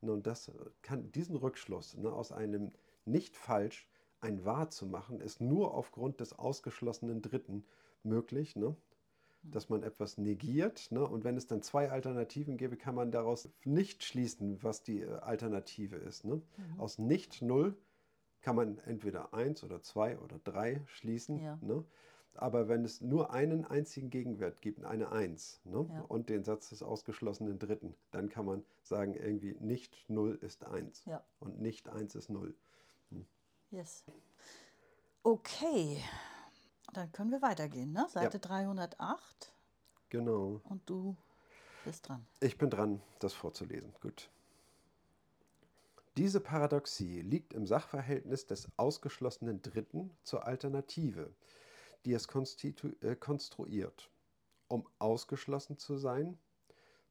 [0.00, 0.50] Ne, Und das
[0.82, 2.72] kann, diesen Rückschluss ne, aus einem
[3.04, 3.88] nicht falsch
[4.26, 7.64] ein wahr zu machen, ist nur aufgrund des ausgeschlossenen Dritten
[8.02, 8.56] möglich.
[8.56, 8.76] Ne?
[9.42, 10.90] Dass man etwas negiert.
[10.90, 11.06] Ne?
[11.06, 15.12] Und wenn es dann zwei Alternativen gäbe, kann man daraus nicht schließen, was die äh,
[15.20, 16.24] Alternative ist.
[16.24, 16.36] Ne?
[16.36, 16.80] Mhm.
[16.80, 17.76] Aus nicht null
[18.42, 21.38] kann man entweder eins oder zwei oder drei schließen.
[21.38, 21.58] Ja.
[21.62, 21.84] Ne?
[22.34, 25.88] Aber wenn es nur einen einzigen Gegenwert gibt, eine Eins, ne?
[25.90, 26.02] Ja.
[26.02, 31.04] und den Satz des ausgeschlossenen Dritten, dann kann man sagen, irgendwie nicht null ist eins
[31.06, 31.24] Ja.
[31.40, 32.54] und nicht eins ist null.
[33.70, 34.04] Yes.
[35.22, 36.02] Okay,
[36.92, 38.06] dann können wir weitergehen, ne?
[38.08, 39.52] Seite 308
[40.08, 40.60] Genau.
[40.64, 41.16] und du
[41.84, 42.24] bist dran.
[42.40, 43.92] Ich bin dran, das vorzulesen.
[44.00, 44.30] Gut.
[46.16, 51.34] Diese Paradoxie liegt im Sachverhältnis des ausgeschlossenen Dritten zur Alternative,
[52.04, 54.08] die es konstitu- äh, konstruiert.
[54.68, 56.38] Um ausgeschlossen zu sein,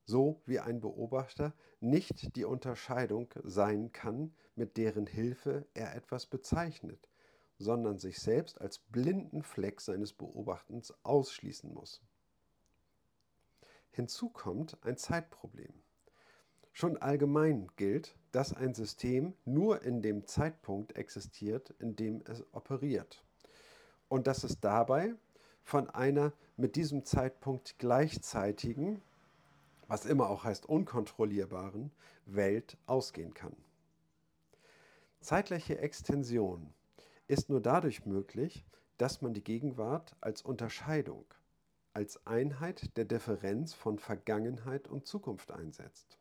[0.05, 7.09] so wie ein Beobachter nicht die Unterscheidung sein kann, mit deren Hilfe er etwas bezeichnet,
[7.57, 12.01] sondern sich selbst als blinden Fleck seines Beobachtens ausschließen muss.
[13.91, 15.73] Hinzu kommt ein Zeitproblem.
[16.73, 23.23] Schon allgemein gilt, dass ein System nur in dem Zeitpunkt existiert, in dem es operiert.
[24.09, 25.15] Und dass es dabei
[25.63, 29.01] von einer mit diesem Zeitpunkt gleichzeitigen,
[29.87, 31.91] was immer auch heißt unkontrollierbaren,
[32.25, 33.55] Welt ausgehen kann.
[35.19, 36.73] Zeitliche Extension
[37.27, 38.65] ist nur dadurch möglich,
[38.97, 41.25] dass man die Gegenwart als Unterscheidung,
[41.93, 46.17] als Einheit der Differenz von Vergangenheit und Zukunft einsetzt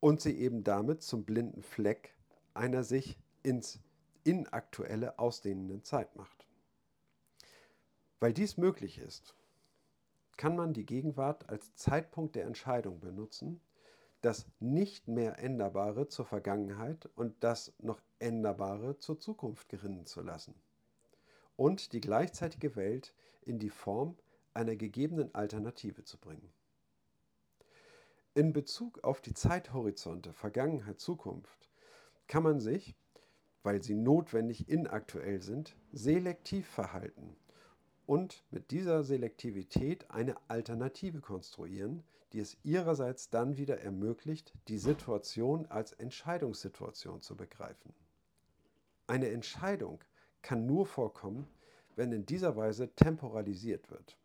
[0.00, 2.14] und sie eben damit zum blinden Fleck
[2.54, 3.80] einer sich ins
[4.24, 6.46] Inaktuelle ausdehnenden Zeit macht.
[8.18, 9.34] Weil dies möglich ist,
[10.40, 13.60] kann man die Gegenwart als Zeitpunkt der Entscheidung benutzen,
[14.22, 20.54] das nicht mehr Änderbare zur Vergangenheit und das noch Änderbare zur Zukunft gerinnen zu lassen
[21.56, 24.16] und die gleichzeitige Welt in die Form
[24.54, 26.50] einer gegebenen Alternative zu bringen.
[28.32, 31.68] In Bezug auf die Zeithorizonte Vergangenheit, Zukunft
[32.28, 32.96] kann man sich,
[33.62, 37.36] weil sie notwendig inaktuell sind, selektiv verhalten
[38.10, 42.02] und mit dieser Selektivität eine Alternative konstruieren,
[42.32, 47.94] die es ihrerseits dann wieder ermöglicht, die Situation als Entscheidungssituation zu begreifen.
[49.06, 50.00] Eine Entscheidung
[50.42, 51.46] kann nur vorkommen,
[51.94, 54.16] wenn in dieser Weise temporalisiert wird.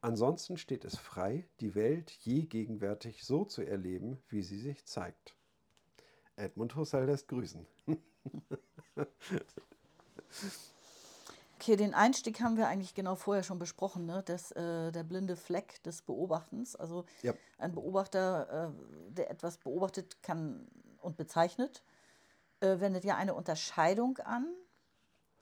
[0.00, 5.36] Ansonsten steht es frei, die Welt je gegenwärtig so zu erleben, wie sie sich zeigt.
[6.34, 7.64] Edmund Husserl lässt grüßen.
[11.58, 14.22] Okay, den Einstieg haben wir eigentlich genau vorher schon besprochen, ne?
[14.26, 16.76] Das, äh, der blinde Fleck des Beobachtens.
[16.76, 17.32] Also Ja.
[17.58, 20.68] ein Beobachter, äh, der etwas beobachtet kann
[21.00, 21.82] und bezeichnet,
[22.60, 24.46] äh, wendet ja eine Unterscheidung an,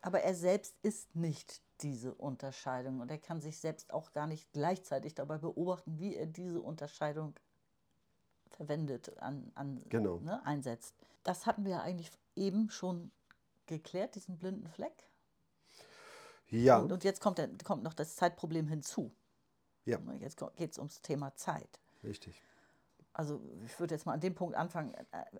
[0.03, 4.53] aber er selbst ist nicht diese Unterscheidung und er kann sich selbst auch gar nicht
[4.53, 7.35] gleichzeitig dabei beobachten, wie er diese Unterscheidung
[8.51, 10.19] verwendet, an, an, Genau.
[10.21, 10.95] ne, einsetzt.
[11.25, 13.11] Das hatten wir eigentlich eben schon
[13.67, 15.09] geklärt, diesen blinden Fleck.
[16.63, 19.13] Ja, Und, und jetzt kommt, der, kommt noch das Zeitproblem hinzu.
[19.85, 21.81] ja, Jetzt geht es ums Thema Zeit.
[22.03, 22.41] richtig.
[23.13, 24.93] Also ich würde jetzt mal an dem Punkt anfangen.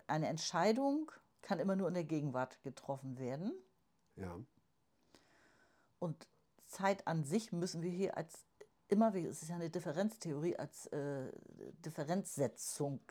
[0.07, 1.11] Eine Entscheidung
[1.41, 3.53] kann immer nur in der Gegenwart getroffen werden.
[4.15, 4.37] Ja,
[5.99, 6.27] Und
[6.65, 8.45] Zeit an sich müssen wir hier als
[8.87, 11.31] immer, wie- es ist ja eine Differenztheorie, als äh,
[11.85, 13.01] Differenzsetzung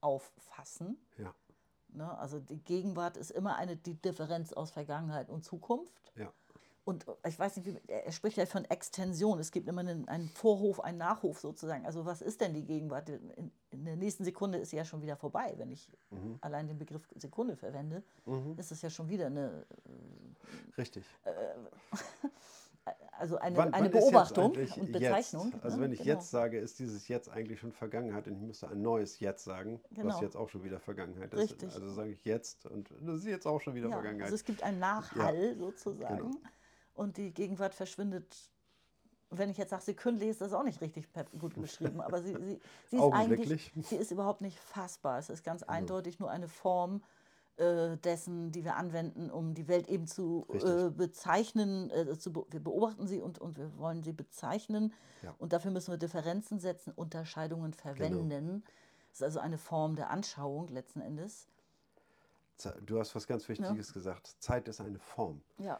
[0.00, 0.98] auffassen.
[1.18, 1.34] ja,
[1.90, 2.18] Ne?
[2.18, 6.12] Also die Gegenwart ist immer eine die Differenz aus Vergangenheit und Zukunft.
[6.16, 6.32] ja,
[6.88, 9.38] Und ich weiß nicht, wie, er spricht ja von Extension.
[9.38, 11.84] Es gibt immer einen, einen Vorhof, einen Nachhof sozusagen.
[11.84, 13.10] Also was ist denn die Gegenwart?
[13.10, 15.52] In, in der nächsten Sekunde ist sie ja schon wieder vorbei.
[15.58, 15.86] Wenn ich
[16.40, 18.02] allein den Begriff Sekunde verwende,
[18.56, 19.66] ist es ja schon wieder eine,
[20.78, 21.04] richtig.
[23.18, 25.50] also eine, Wann- eine wann Beobachtung und Bezeichnung.
[25.52, 25.64] Jetzt?
[25.64, 25.82] Also ne?
[25.82, 26.14] wenn ich Genau.
[26.14, 29.80] jetzt sage, ist dieses Jetzt eigentlich schon Vergangenheit und ich müsste ein neues Jetzt sagen,
[29.90, 30.22] was Genau.
[30.22, 31.40] jetzt auch schon wieder Vergangenheit ist.
[31.40, 31.74] Richtig.
[31.74, 34.24] Also sage ich jetzt und das ist jetzt auch schon wieder Ja, Vergangenheit.
[34.26, 36.16] also es gibt einen Nachhall sozusagen.
[36.16, 36.30] Genau.
[36.98, 38.36] Und die Gegenwart verschwindet.
[39.30, 41.06] Wenn ich jetzt sage, sekündlich ist das auch nicht richtig
[41.38, 45.18] gut beschrieben, aber sie, sie, sie ist eigentlich, sie ist überhaupt nicht fassbar.
[45.18, 47.02] Es ist ganz eindeutig nur eine Form
[47.56, 51.90] äh, dessen, die wir anwenden, um die Welt eben zu äh, bezeichnen.
[51.90, 54.92] Äh, zu, be- wir beobachten sie und, und wir wollen sie bezeichnen.
[55.22, 55.34] Ja.
[55.38, 58.64] Und dafür müssen wir Differenzen setzen, Unterscheidungen verwenden.
[59.10, 61.46] Das ist also eine Form der Anschauung letzten Endes.
[62.86, 64.34] Du hast was ganz Wichtiges gesagt.
[64.40, 65.42] Zeit ist eine Form.
[65.58, 65.78] Ja,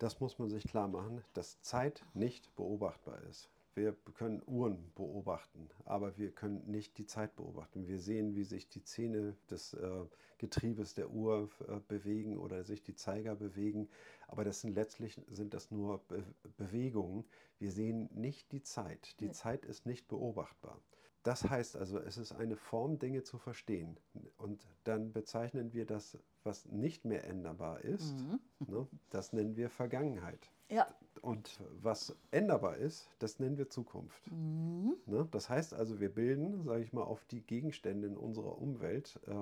[0.00, 3.50] Das muss man sich klar machen, dass Zeit nicht beobachtbar ist.
[3.74, 7.86] Wir können Uhren beobachten, aber wir können nicht die Zeit beobachten.
[7.86, 10.06] Wir sehen, wie sich die Zähne des äh,
[10.38, 13.90] Getriebes der Uhr äh, bewegen oder sich die Zeiger bewegen,
[14.26, 16.24] aber das sind letztlich sind das nur Be
[16.56, 17.26] Bewegungen.
[17.58, 19.20] Wir sehen nicht die Zeit.
[19.20, 19.32] Die ja.
[19.32, 20.80] Zeit ist nicht beobachtbar.
[21.22, 23.98] Das heißt also, es ist eine Form, Dinge zu verstehen.
[24.38, 28.40] Und dann bezeichnen wir das, was nicht mehr änderbar ist, mhm.
[28.66, 30.50] ne, das nennen wir Vergangenheit.
[30.70, 30.86] Ja.
[31.20, 34.30] Und was änderbar ist, das nennen wir Zukunft.
[34.30, 34.96] Mhm.
[35.04, 35.28] Ne?
[35.30, 39.34] Das heißt also, wir bilden, sage ich mal, auf die Gegenstände in unserer Umwelt äh,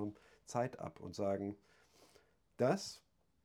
[0.47, 1.57] Zeit ab und sagen,
[2.57, 3.03] das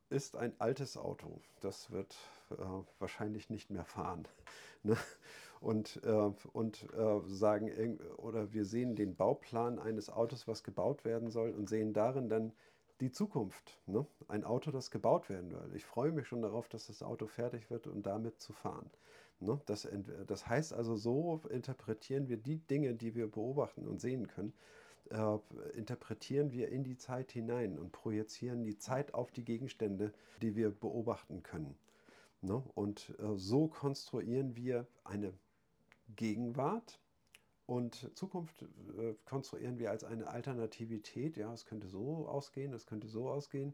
[0.09, 2.15] ist ein altes Auto, das wird
[2.51, 2.55] äh,
[2.99, 4.27] wahrscheinlich nicht mehr fahren.
[4.85, 4.97] Ne?
[5.63, 11.29] Und, äh, und äh, sagen, oder wir sehen den Bauplan eines Autos, was gebaut werden
[11.29, 12.51] soll, und sehen darin dann
[12.99, 13.79] die Zukunft.
[13.85, 14.05] Ne?
[14.27, 15.73] Ein Auto, das gebaut werden will.
[15.73, 18.89] Ich freue mich schon darauf, dass das Auto fertig wird und damit zu fahren.
[19.39, 19.61] Ne?
[19.65, 19.87] Das,
[20.27, 24.53] das heißt also, so interpretieren wir die Dinge, die wir beobachten und sehen können,
[25.11, 25.37] äh,
[25.77, 30.11] interpretieren wir in die Zeit hinein und projizieren die Zeit auf die Gegenstände,
[30.41, 31.77] die wir beobachten können.
[32.41, 32.61] Ne?
[32.75, 35.33] Und äh, so konstruieren wir eine
[36.15, 36.99] Gegenwart,
[37.65, 41.37] und Zukunft äh, konstruieren wir als eine Alternativität.
[41.37, 43.73] Ja, es könnte so ausgehen, es könnte so ausgehen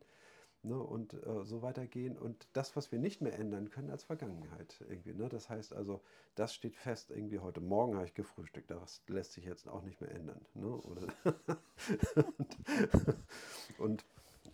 [0.62, 2.18] ne, und äh, so weitergehen.
[2.18, 5.14] Und das, was wir nicht mehr ändern können, als Vergangenheit irgendwie.
[5.14, 5.28] Ne?
[5.28, 6.04] Das heißt also,
[6.36, 8.70] das steht fest irgendwie heute Morgen habe ich gefrühstückt.
[8.70, 10.46] Das lässt sich jetzt auch nicht mehr ändern.
[10.54, 10.68] Ne?
[13.78, 14.06] Und, und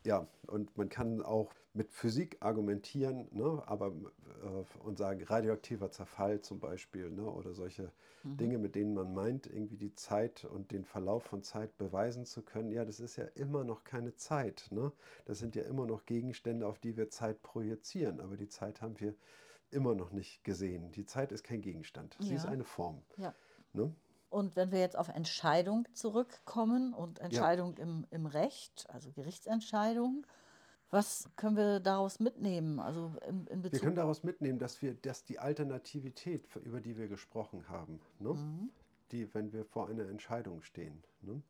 [0.04, 6.42] ja, und man kann auch mit Physik argumentieren, ne, aber äh, und sagen, radioaktiver Zerfall
[6.42, 7.92] zum Beispiel, ne, oder solche
[8.24, 8.38] mhm.
[8.38, 12.44] Dinge, mit denen man meint, irgendwie die Zeit und den Verlauf von Zeit beweisen zu
[12.44, 12.72] können.
[12.72, 14.68] Ja, das ist ja immer noch keine Zeit.
[14.72, 14.92] Ne?
[15.26, 19.00] Das sind ja immer noch Gegenstände, auf die wir Zeit projizieren, aber die Zeit haben
[19.00, 19.16] wir
[19.72, 20.92] immer noch nicht gesehen.
[20.92, 22.36] Die Zeit ist kein Gegenstand, sie ja.
[22.36, 23.02] ist eine Form.
[23.18, 23.34] Ja.
[23.74, 23.94] Ne?
[24.36, 27.84] Und wenn wir jetzt auf Entscheidung zurückkommen und Entscheidung ja.
[27.84, 30.28] im, im Recht, also Gerichtsentscheidung,
[30.90, 32.82] was können wir daraus mitnehmen?
[32.82, 37.08] Also in, in wir können daraus mitnehmen, dass wir, dass die Alternativität, über die wir
[37.08, 38.34] gesprochen haben, ne?
[38.34, 38.72] mhm.
[39.12, 41.42] die, wenn wir vor einer Entscheidung stehen, ne?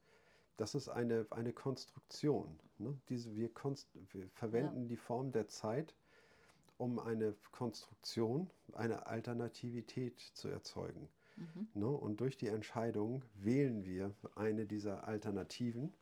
[0.57, 2.59] das ist eine, eine Konstruktion.
[2.77, 2.95] Ne?
[3.09, 4.89] Diese, wir, konst, wir verwenden ja.
[4.89, 5.95] die Form der Zeit,
[6.77, 11.09] um eine Konstruktion, eine Alternativität zu erzeugen.
[11.35, 11.67] Mhm.
[11.73, 11.87] Ne?
[11.87, 15.93] Und durch die Entscheidung wählen wir eine dieser Alternativen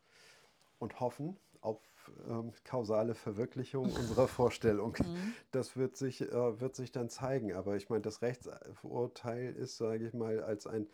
[0.80, 1.80] und hoffen auf
[2.28, 4.96] ähm, kausale Verwirklichung unserer Vorstellung.
[5.00, 5.34] Mhm.
[5.52, 7.54] Das wird sich, äh, wird sich dann zeigen.
[7.54, 10.88] Aber ich meine, das Rechtsurteil ist, sage ich mal, als ein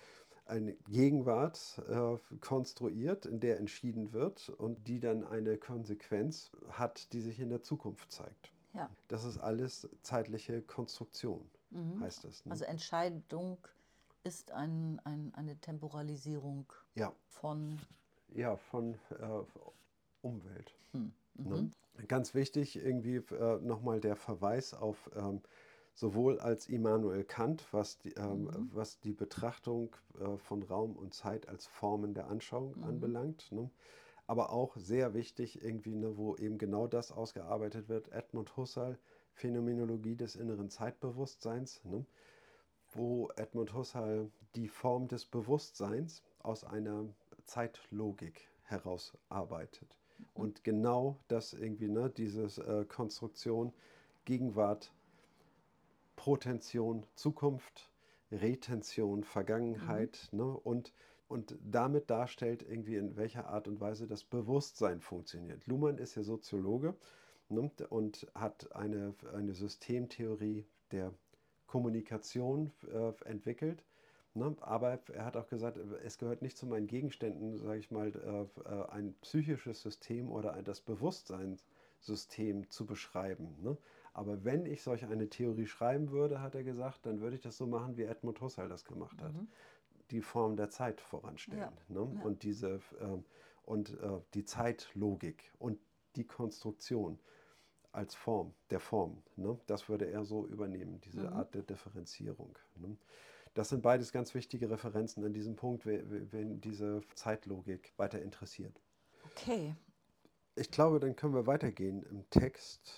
[0.49, 7.21] eine Gegenwart äh, konstruiert, in der entschieden wird und die dann eine Konsequenz hat, die
[7.21, 8.51] sich in der Zukunft zeigt.
[8.73, 8.89] Ja.
[9.07, 12.01] Das ist alles zeitliche Konstruktion, mhm.
[12.01, 12.45] heißt es.
[12.45, 12.51] Ne?
[12.51, 13.57] Also Entscheidung
[14.23, 17.13] ist ein, ein, eine Temporalisierung ja.
[17.27, 17.79] von.
[18.33, 19.43] Ja, von äh,
[20.21, 20.75] Umwelt.
[20.91, 21.11] Hm.
[21.35, 21.71] Ne?
[21.97, 22.07] Mhm.
[22.07, 25.41] Ganz wichtig, irgendwie äh, nochmal der Verweis auf ähm,
[25.93, 28.69] sowohl als Immanuel Kant, was die, ähm, mhm.
[28.73, 32.83] was die Betrachtung äh, von Raum und Zeit als Formen der Anschauung mhm.
[32.83, 33.51] anbelangt.
[33.51, 33.69] Ne?
[34.27, 38.97] Aber auch sehr wichtig, irgendwie, ne, wo eben genau das ausgearbeitet wird, Edmund Husserl,
[39.33, 42.05] Phänomenologie des inneren Zeitbewusstseins, ne?
[42.93, 47.05] Wo Edmund Husserl die Form des Bewusstseins aus einer
[47.45, 49.97] Zeitlogik herausarbeitet.
[50.33, 53.73] Und genau das irgendwie, ne, diese äh, Konstruktion,
[54.25, 54.91] Gegenwart,
[56.15, 57.89] Protention, Zukunft,
[58.31, 60.37] Retention, Vergangenheit, mhm.
[60.37, 60.93] ne, und,
[61.27, 65.65] und damit darstellt irgendwie, in welcher Art und Weise das Bewusstsein funktioniert.
[65.67, 66.95] Luhmann ist ja Soziologe
[67.49, 71.13] ne, und hat eine, eine Systemtheorie der
[71.69, 73.83] Kommunikation äh, entwickelt
[74.35, 74.55] Ne?
[74.61, 78.69] Aber er hat auch gesagt, es gehört nicht zu meinen Gegenständen, sage ich mal, äh,
[78.69, 83.55] äh, ein psychisches System oder das Bewusstseinssystem zu beschreiben.
[83.61, 83.77] Ne?
[84.13, 87.57] Aber wenn ich solch eine Theorie schreiben würde, hat er gesagt, dann würde ich das
[87.57, 89.33] so machen, wie Edmund Husserl das gemacht hat.
[89.33, 89.47] Mhm.
[90.11, 91.61] Die Form der Zeit voranstellen.
[91.61, 91.73] Ja.
[91.87, 92.11] Ne?
[92.15, 92.23] Ja.
[92.23, 93.17] Und, diese, äh,
[93.63, 93.97] und
[94.33, 95.79] die Zeitlogik und
[96.15, 97.19] die Konstruktion
[97.91, 99.21] als Form der Form.
[99.35, 99.59] Ne?
[99.67, 101.33] Das würde er so übernehmen, diese mhm.
[101.33, 102.57] Art der Differenzierung.
[102.75, 102.97] Ne?
[103.53, 108.79] Das sind beides ganz wichtige Referenzen an diesem Punkt, wenn diese Zeitlogik weiter interessiert.
[109.25, 109.75] Okay.
[110.55, 112.93] Ich glaube, dann können wir weitergehen im Text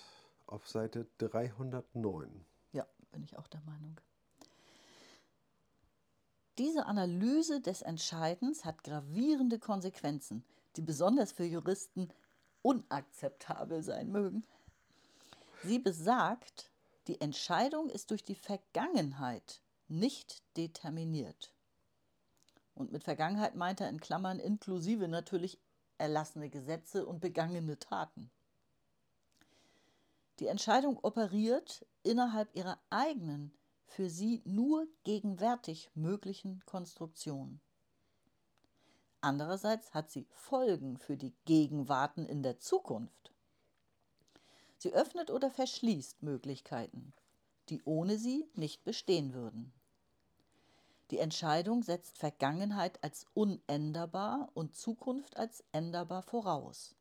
[0.46, 2.44] auf Seite 309.
[2.72, 3.98] Ja, bin ich auch der Meinung.
[6.58, 10.44] Diese Analyse des Entscheidens hat gravierende Konsequenzen,
[10.76, 12.08] die besonders für Juristen
[12.60, 14.44] unakzeptabel sein mögen.
[15.64, 16.70] Sie besagt,
[17.08, 21.52] Die Entscheidung ist durch die Vergangenheit nicht determiniert.
[22.74, 25.60] Und mit Vergangenheit meint er in Klammern inklusive natürlich
[25.98, 28.30] erlassene Gesetze und begangene Taten.
[30.38, 33.52] Die Entscheidung operiert innerhalb ihrer eigenen,
[33.86, 37.60] für sie nur gegenwärtig möglichen Konstruktion.
[39.20, 43.31] Andererseits hat sie Folgen für die Gegenwarten in der Zukunft.
[44.82, 47.12] Sie öffnet oder verschließt Möglichkeiten,
[47.68, 49.72] die ohne sie nicht bestehen würden.
[51.12, 56.96] Die Entscheidung setzt Vergangenheit als unänderbar und Zukunft als änderbar voraus.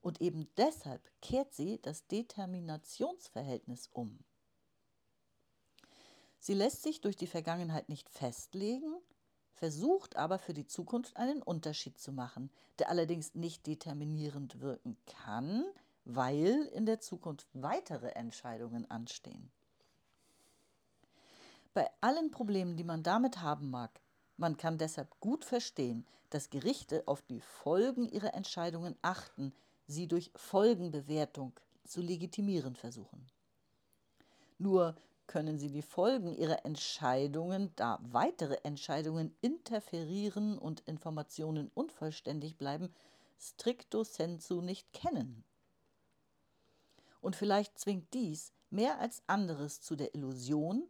[0.00, 4.18] Und eben deshalb kehrt sie das Determinationsverhältnis um.
[6.38, 8.96] Sie lässt sich durch die Vergangenheit nicht festlegen,
[9.52, 15.66] versucht aber für die Zukunft einen Unterschied zu machen, der allerdings nicht determinierend wirken kann,
[16.06, 19.50] weil in der Zukunft weitere Entscheidungen anstehen.
[21.74, 24.00] Bei allen Problemen, die man damit haben mag,
[24.36, 29.52] man kann deshalb gut verstehen, dass Gerichte auf die Folgen ihrer Entscheidungen achten,
[29.86, 31.52] sie durch Folgenbewertung
[31.84, 33.26] zu legitimieren versuchen.
[34.58, 34.96] Nur
[35.26, 42.94] können sie die Folgen ihrer Entscheidungen, da weitere Entscheidungen interferieren und Informationen unvollständig bleiben,
[43.38, 45.44] stricto sensu nicht kennen.
[47.26, 50.86] Und vielleicht zwingt dies mehr als anderes zu der Illusion,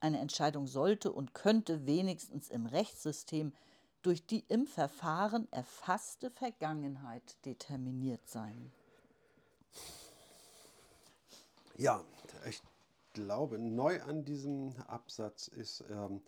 [0.00, 3.54] eine Entscheidung sollte und könnte wenigstens im Rechtssystem
[4.02, 8.72] durch die im Verfahren erfasste Vergangenheit determiniert sein.
[11.76, 12.04] Ja,
[12.48, 12.60] ich
[13.12, 16.20] glaube, neu an diesem Absatz ist ähm,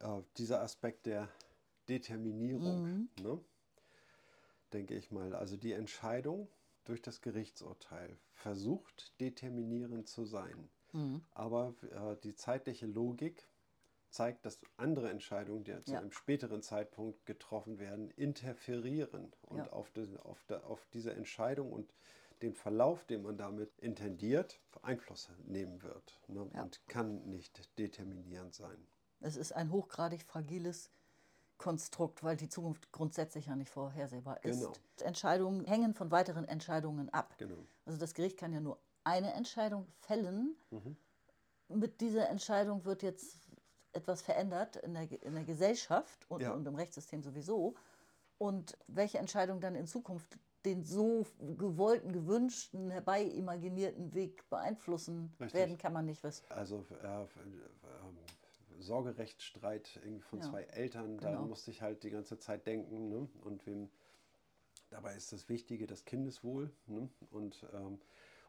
[0.00, 1.28] äh, dieser Aspekt der
[1.88, 3.08] Determinierung, mhm.
[3.20, 3.40] ne?
[4.72, 5.36] denke ich mal.
[5.36, 6.48] Also die Entscheidung
[6.84, 10.68] durch das Gerichtsurteil versucht determinierend zu sein.
[10.92, 11.22] Mhm.
[11.32, 13.48] Aber äh, die zeitliche Logik
[14.10, 16.00] zeigt, dass andere Entscheidungen, die zu ja.
[16.00, 19.72] einem späteren Zeitpunkt getroffen werden, interferieren und ja.
[19.72, 21.92] auf, die, auf, der, auf diese Entscheidung und
[22.42, 26.48] den Verlauf, den man damit intendiert, Einfluss nehmen wird ne?
[26.52, 26.62] ja.
[26.62, 28.86] und kann nicht determinierend sein.
[29.20, 30.90] Es ist ein hochgradig fragiles
[31.62, 34.60] Konstrukt, weil die Zukunft grundsätzlich ja nicht vorhersehbar ist.
[34.60, 34.72] Genau.
[35.04, 37.36] Entscheidungen hängen von weiteren Entscheidungen ab.
[37.38, 37.54] Genau.
[37.86, 40.56] Also das Gericht kann ja nur eine Entscheidung fällen.
[40.70, 40.96] Mhm.
[41.68, 43.38] Mit dieser Entscheidung wird jetzt
[43.92, 46.52] etwas verändert in der, in der Gesellschaft und, ja.
[46.52, 47.76] und im Rechtssystem sowieso.
[48.38, 55.60] Und welche Entscheidung dann in Zukunft den so gewollten, gewünschten, herbeyimaginierten Weg beeinflussen Richtig.
[55.60, 56.44] werden, kann man nicht wissen.
[56.48, 57.26] Also äh,
[58.82, 60.50] Sorgerechtsstreit von ja.
[60.50, 61.32] zwei Eltern, genau.
[61.32, 63.08] da musste ich halt die ganze Zeit denken.
[63.08, 63.28] Ne?
[63.42, 63.90] Und wem,
[64.90, 66.70] dabei ist das Wichtige das Kindeswohl.
[66.86, 67.08] Ne?
[67.30, 67.98] Und ähm,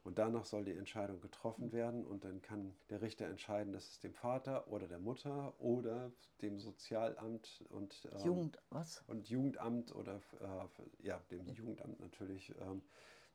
[0.04, 4.00] und danach soll die Entscheidung getroffen werden und dann kann der Richter entscheiden, dass es
[4.00, 6.12] dem Vater oder der Mutter oder
[6.42, 9.02] dem Sozialamt und, ähm, Jugend, was?
[9.08, 12.82] und Jugendamt oder äh, ja, dem Jugendamt natürlich ähm,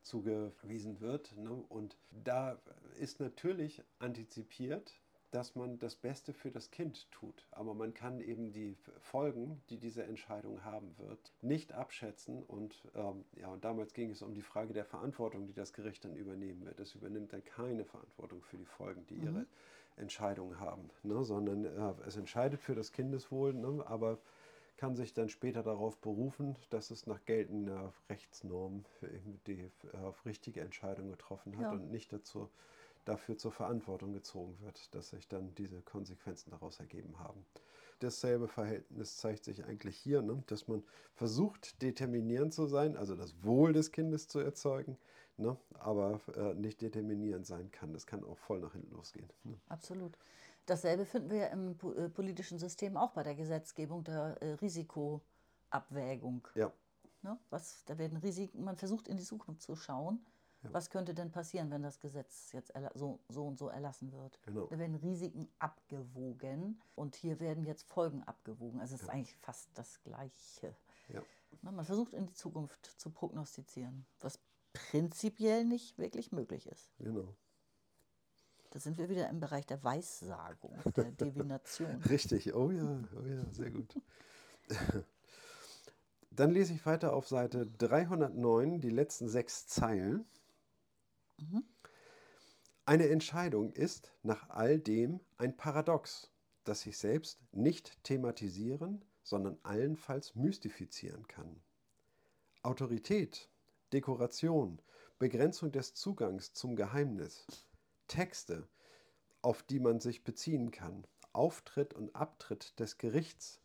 [0.03, 1.34] zugewiesen wird.
[1.38, 1.53] Ne?
[1.53, 2.61] Und da
[2.99, 5.01] ist natürlich antizipiert,
[5.31, 7.47] dass man das Beste für das Kind tut.
[7.51, 12.43] Aber man kann eben die Folgen, die diese Entscheidung haben wird, nicht abschätzen.
[12.43, 16.05] Und, ähm, ja, und damals ging es um die Frage der Verantwortung, die das Gericht
[16.05, 16.81] dann übernehmen wird.
[16.81, 19.24] Es übernimmt dann keine Verantwortung für die Folgen, die mhm.
[19.24, 19.47] ihre
[19.97, 21.24] Entscheidungen haben, ne?
[21.24, 23.85] sondern äh, es entscheidet für das Kindeswohl, ne?
[23.87, 24.18] aber
[24.76, 28.85] kann sich dann später darauf berufen, dass es nach geltender Rechtsnorm
[29.49, 29.61] die
[29.93, 31.72] äh, richtige Entscheidung getroffen hat ja.
[31.72, 32.49] und nicht dazu
[33.05, 37.44] dafür zur Verantwortung gezogen wird, dass sich dann diese Konsequenzen daraus ergeben haben.
[38.01, 40.42] Dasselbe Verhältnis zeigt sich eigentlich hier, ne?
[40.46, 40.84] dass man
[41.14, 44.96] versucht, determinierend zu sein, also das Wohl des Kindes zu erzeugen,
[45.36, 45.57] ne?
[45.74, 47.92] aber äh, nicht determinierend sein kann.
[47.92, 49.28] Das kann auch voll nach hinten losgehen.
[49.42, 49.55] Ne?
[49.68, 50.16] Absolut.
[50.66, 56.46] Dasselbe finden wir im äh, politischen System auch bei der Gesetzgebung der äh, Risikoabwägung.
[56.55, 56.72] Ja.
[57.22, 57.36] Ne?
[57.51, 60.24] Was, da werden Risiken, man versucht in die Zukunft zu schauen
[60.63, 60.73] ja.
[60.73, 64.41] Was könnte denn passieren, wenn das Gesetz jetzt so, so und so erlassen wird?
[64.43, 64.67] Genau.
[64.67, 68.81] Da werden Risiken abgewogen und hier werden jetzt Folgen abgewogen.
[68.81, 69.07] Also es ja.
[69.07, 70.75] ist eigentlich fast das Gleiche.
[71.09, 71.23] Ja.
[71.63, 74.39] Man versucht in die Zukunft zu prognostizieren, was
[74.73, 76.91] prinzipiell nicht wirklich möglich ist.
[76.99, 77.35] Genau.
[78.71, 82.03] Da sind wir wieder im Bereich der Weissagung, der Divination.
[82.03, 83.95] Richtig, oh ja, oh ja, sehr gut.
[86.31, 90.27] Dann lese ich weiter auf Seite 309 die letzten sechs Zeilen.
[92.84, 96.30] Eine Entscheidung ist nach all dem ein Paradox,
[96.64, 101.61] das sich selbst nicht thematisieren, sondern allenfalls mystifizieren kann.
[102.62, 103.51] Autorität,
[103.93, 104.80] Dekoration,
[105.18, 107.47] Begrenzung des Zugangs zum Geheimnis,
[108.07, 108.66] Texte,
[109.43, 113.61] auf die man sich beziehen kann, Auftritt und Abtritt des Gerichts,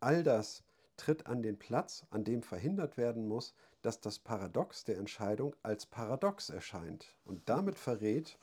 [0.00, 0.64] all das
[0.96, 3.54] tritt an den Platz, an dem verhindert werden muss,
[3.84, 8.38] dass das Paradox der Entscheidung als Paradox erscheint und damit verrät,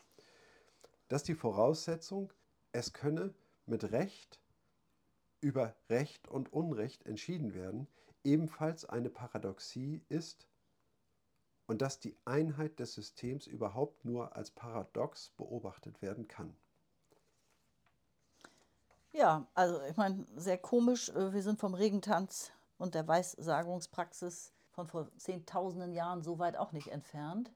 [1.07, 2.31] dass die Voraussetzung,
[2.73, 3.33] es könne
[3.65, 4.39] mit Recht
[5.41, 7.87] über Recht und Unrecht entschieden werden,
[8.23, 10.47] ebenfalls eine Paradoxie ist
[11.65, 16.55] und dass die Einheit des Systems überhaupt nur als Paradox beobachtet werden kann.
[19.11, 21.09] Ja, also ich meine, sehr komisch.
[21.09, 26.71] äh, Wir sind vom Regentanz und der Weissagungspraxis von vor Zehntausenden Jahren so weit auch
[26.71, 27.51] nicht entfernt.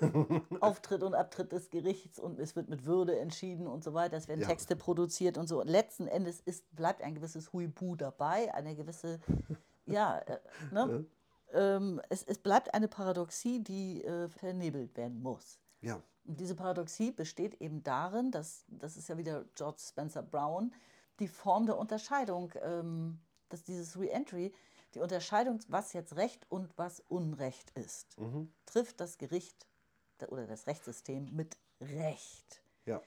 [0.60, 4.16] Auftritt und Abtritt des Gerichts und es wird mit Würde entschieden und so weiter.
[4.16, 4.48] Es werden Ja.
[4.48, 5.62] Texte produziert und so.
[5.62, 9.20] Letzten Endes ist, bleibt ein gewisses Huibu dabei, eine gewisse,
[9.86, 10.38] ja, äh,
[10.72, 11.06] ne?
[11.52, 15.60] ähm, es, es bleibt eine Paradoxie, die äh, vernebelt werden muss.
[15.80, 20.72] Ja, Und diese Paradoxie besteht eben darin, dass, das ist ja wieder George Spencer Brown,
[21.20, 24.52] die Form der Unterscheidung, ähm, dass dieses Reentry,
[24.94, 28.16] die Unterscheidung, was jetzt Recht und was Unrecht ist,
[28.66, 29.66] trifft das Gericht
[30.28, 32.62] oder das Rechtssystem mit Recht.
[32.84, 33.00] ja,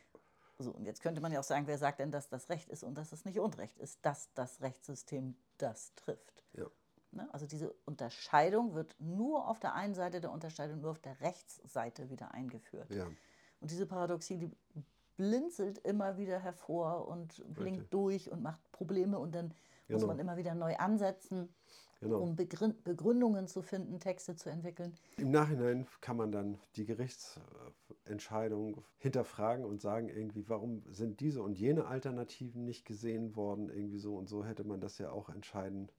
[0.57, 2.83] So, und jetzt könnte man ja auch sagen, wer sagt denn, dass das Recht ist
[2.83, 6.43] und dass es nicht Unrecht ist, dass das Rechtssystem das trifft.
[6.53, 6.65] ja.
[7.11, 7.31] Ne?
[7.31, 12.09] Also diese Unterscheidung wird nur auf der einen Seite der Unterscheidung, nur auf der Rechtsseite
[12.09, 12.89] wieder eingeführt.
[12.89, 13.05] Ja.
[13.59, 14.51] Und diese Paradoxie, die
[15.15, 17.91] blinzelt immer wieder hervor und blinkt Richtig.
[17.91, 19.53] durch und macht Probleme und dann
[19.89, 20.07] muss Genau.
[20.07, 21.53] man immer wieder neu ansetzen,
[22.01, 22.19] Genau.
[22.19, 24.93] um Begrün- Begründungen zu finden, Texte zu entwickeln.
[25.17, 31.57] Im Nachhinein kann man dann die Gerichtsentscheidung hinterfragen und sagen, irgendwie, warum sind diese und
[31.57, 33.69] jene Alternativen nicht gesehen worden?
[33.69, 35.89] Irgendwie so und so hätte man das ja auch entscheiden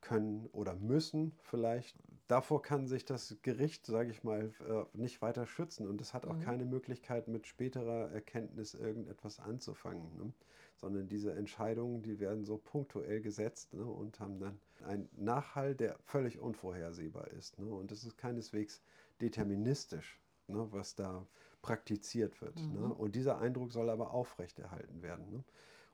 [0.00, 1.96] können oder müssen vielleicht.
[2.28, 6.24] Davor kann sich das Gericht, sage ich mal, äh, nicht weiter schützen und es hat
[6.24, 10.34] auch keine Möglichkeit, mit späterer Erkenntnis irgendetwas anzufangen.
[10.78, 13.84] Sondern diese Entscheidungen, die werden so punktuell gesetzt ne?
[13.84, 17.58] und haben dann einen Nachhall, der völlig unvorhersehbar ist.
[17.58, 17.66] Ne?
[17.66, 18.80] Und es ist keineswegs
[19.20, 20.68] deterministisch, ne?
[20.70, 21.26] was da
[21.62, 22.56] praktiziert wird.
[22.72, 22.94] Ne?
[22.94, 25.28] Und dieser Eindruck soll aber aufrechterhalten werden.
[25.30, 25.44] Ne?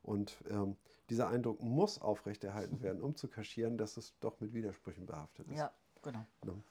[0.03, 0.77] Und ähm,
[1.09, 5.57] dieser Eindruck muss aufrechterhalten werden, um zu kaschieren, dass es doch mit Widersprüchen behaftet ist.
[5.59, 5.73] Ja,
[6.03, 6.27] genau.
[6.45, 6.63] Ne?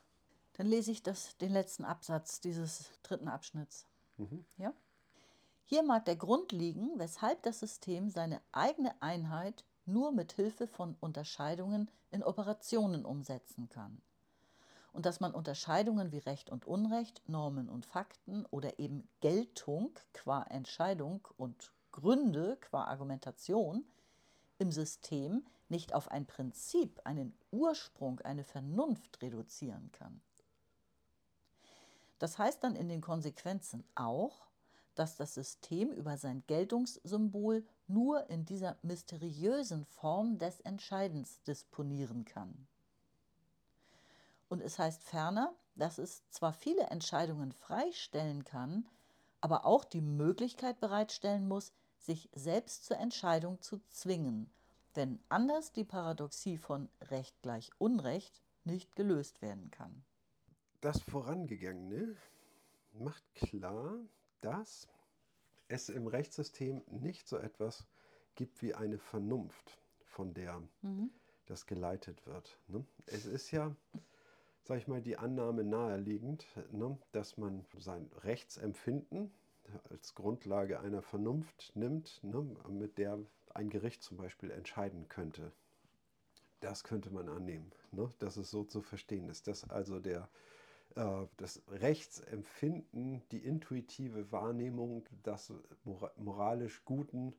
[0.53, 3.87] Dann lese ich das, den letzten Absatz dieses dritten Abschnitts.
[4.57, 4.73] Ja?
[5.65, 10.95] Hier mag der Grund liegen, weshalb das System seine eigene Einheit nur mit Hilfe von
[10.99, 14.01] Unterscheidungen in Operationen umsetzen kann.
[14.91, 20.43] Und dass man Unterscheidungen wie Recht und Unrecht, Normen und Fakten oder eben Geltung qua
[20.43, 23.85] Entscheidung und Gründe qua Argumentation
[24.59, 30.21] im System nicht auf ein Prinzip, einen Ursprung, eine Vernunft reduzieren kann.
[32.19, 34.47] Das heißt dann in den Konsequenzen auch,
[34.95, 42.67] dass das System über sein Geltungssymbol nur in dieser mysteriösen Form des Entscheidens disponieren kann.
[44.49, 48.85] Und es heißt ferner, dass es zwar viele Entscheidungen freistellen kann,
[49.41, 54.49] aber auch die Möglichkeit bereitstellen muss, sich selbst zur Entscheidung zu zwingen,
[54.93, 60.03] wenn anders die Paradoxie von Recht gleich Unrecht nicht gelöst werden kann.
[60.81, 62.15] Das Vorangegangene
[62.93, 63.97] macht klar,
[64.43, 64.87] dass
[65.67, 67.87] es im Rechtssystem nicht so etwas
[68.35, 70.61] gibt wie eine Vernunft, von der
[71.45, 72.57] das geleitet wird.
[72.67, 72.85] Ne?
[73.05, 73.75] Es ist ja,
[74.63, 79.31] sag ich mal, die Annahme naheliegend, ne, dass man sein Rechtsempfinden
[79.89, 83.19] als Grundlage einer Vernunft nimmt, ne, mit der
[83.53, 85.51] ein Gericht zum Beispiel entscheiden könnte.
[86.59, 88.09] Das könnte man annehmen, ne?
[88.19, 90.29] dass es so zu verstehen ist, dass also der,
[90.95, 97.33] das Rechtsempfinden, die intuitive Wahrnehmung, das mora moralisch Guten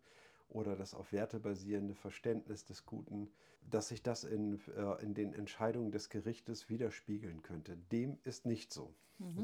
[0.48, 3.30] oder das auf Werte basierende Verständnis des Guten,
[3.70, 7.76] dass sich das in, äh, in den Entscheidungen des Gerichtes widerspiegeln könnte.
[7.92, 8.94] Dem ist nicht so,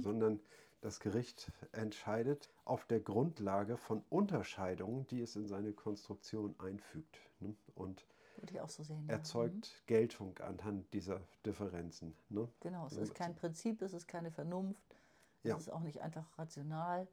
[0.02, 0.40] sondern
[0.80, 7.18] das Gericht entscheidet auf der Grundlage von Unterscheidungen, die es in seine Konstruktion einfügt.
[7.40, 7.54] Ne?
[7.74, 8.06] Und
[8.40, 9.06] Würde ich auch so sehen.
[9.06, 9.14] ja.
[9.14, 12.14] erzeugt Geltung anhand dieser Differenzen.
[12.28, 12.48] Ne?
[12.60, 14.96] Genau, es ist kein Prinzip, es ist keine Vernunft,
[15.42, 15.56] Ja.
[15.56, 17.06] es ist auch nicht einfach rational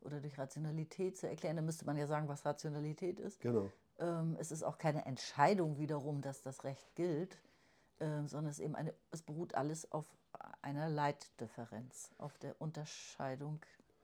[0.00, 1.56] oder durch Rationalität zu erklären.
[1.56, 3.40] Da müsste man ja sagen, was Rationalität ist.
[3.40, 3.70] Genau.
[3.98, 7.36] Ähm, es ist auch keine Entscheidung wiederum, dass das Recht gilt,
[8.00, 10.06] ähm, sondern es, ist eben eine, es beruht alles auf
[10.62, 13.60] einer Leitdifferenz, auf der Unterscheidung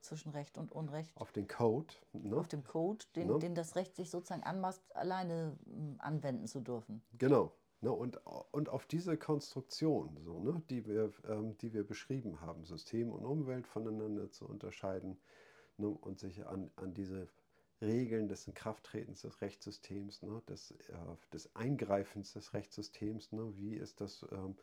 [0.06, 1.92] zwischen Recht und Unrecht, Auf den Code.
[2.12, 2.36] Ne?
[2.36, 3.38] auf dem Code, den, Ne?
[3.38, 7.02] den das Recht sich sozusagen anmaßt, alleine mm, anwenden zu dürfen.
[7.18, 7.52] Genau.
[7.82, 8.18] Ne, und,
[8.52, 13.24] und auf diese Konstruktion, so, ne, die, wir, ähm, die wir beschrieben haben, System und
[13.24, 15.18] Umwelt voneinander zu unterscheiden
[15.76, 17.28] ne, und sich an, an diese
[17.82, 20.94] Regeln des Inkrafttretens des Rechtssystems, ne, des, äh,
[21.34, 24.56] des Eingreifens des Rechtssystems, ne, wie ist das ähm,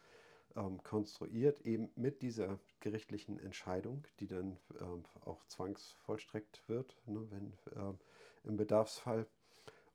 [0.56, 7.54] ähm, konstruiert, eben mit dieser gerichtlichen Entscheidung, die dann ähm, auch zwangsvollstreckt wird, ne, wenn
[7.76, 7.94] äh,
[8.44, 9.28] im Bedarfsfall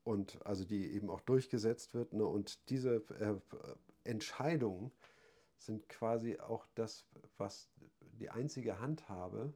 [0.05, 2.13] und also die eben auch durchgesetzt wird.
[2.15, 2.25] Ne?
[2.25, 3.35] Und diese äh,
[4.05, 4.91] Entscheidungen
[5.59, 7.05] sind quasi auch das,
[7.37, 7.69] was
[8.01, 9.53] die einzige Handhabe,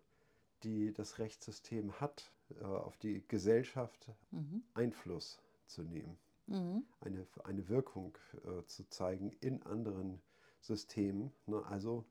[0.63, 4.63] die das Rechtssystem hat, äh, auf die Gesellschaft mhm.
[4.75, 6.85] Einfluss zu nehmen, mhm.
[7.01, 10.21] eine, eine Wirkung äh, zu zeigen in anderen
[10.63, 11.63] Systemen, ne?
[11.67, 12.05] also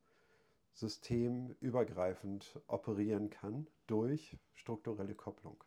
[0.74, 5.64] systemübergreifend operieren kann durch strukturelle Kopplung.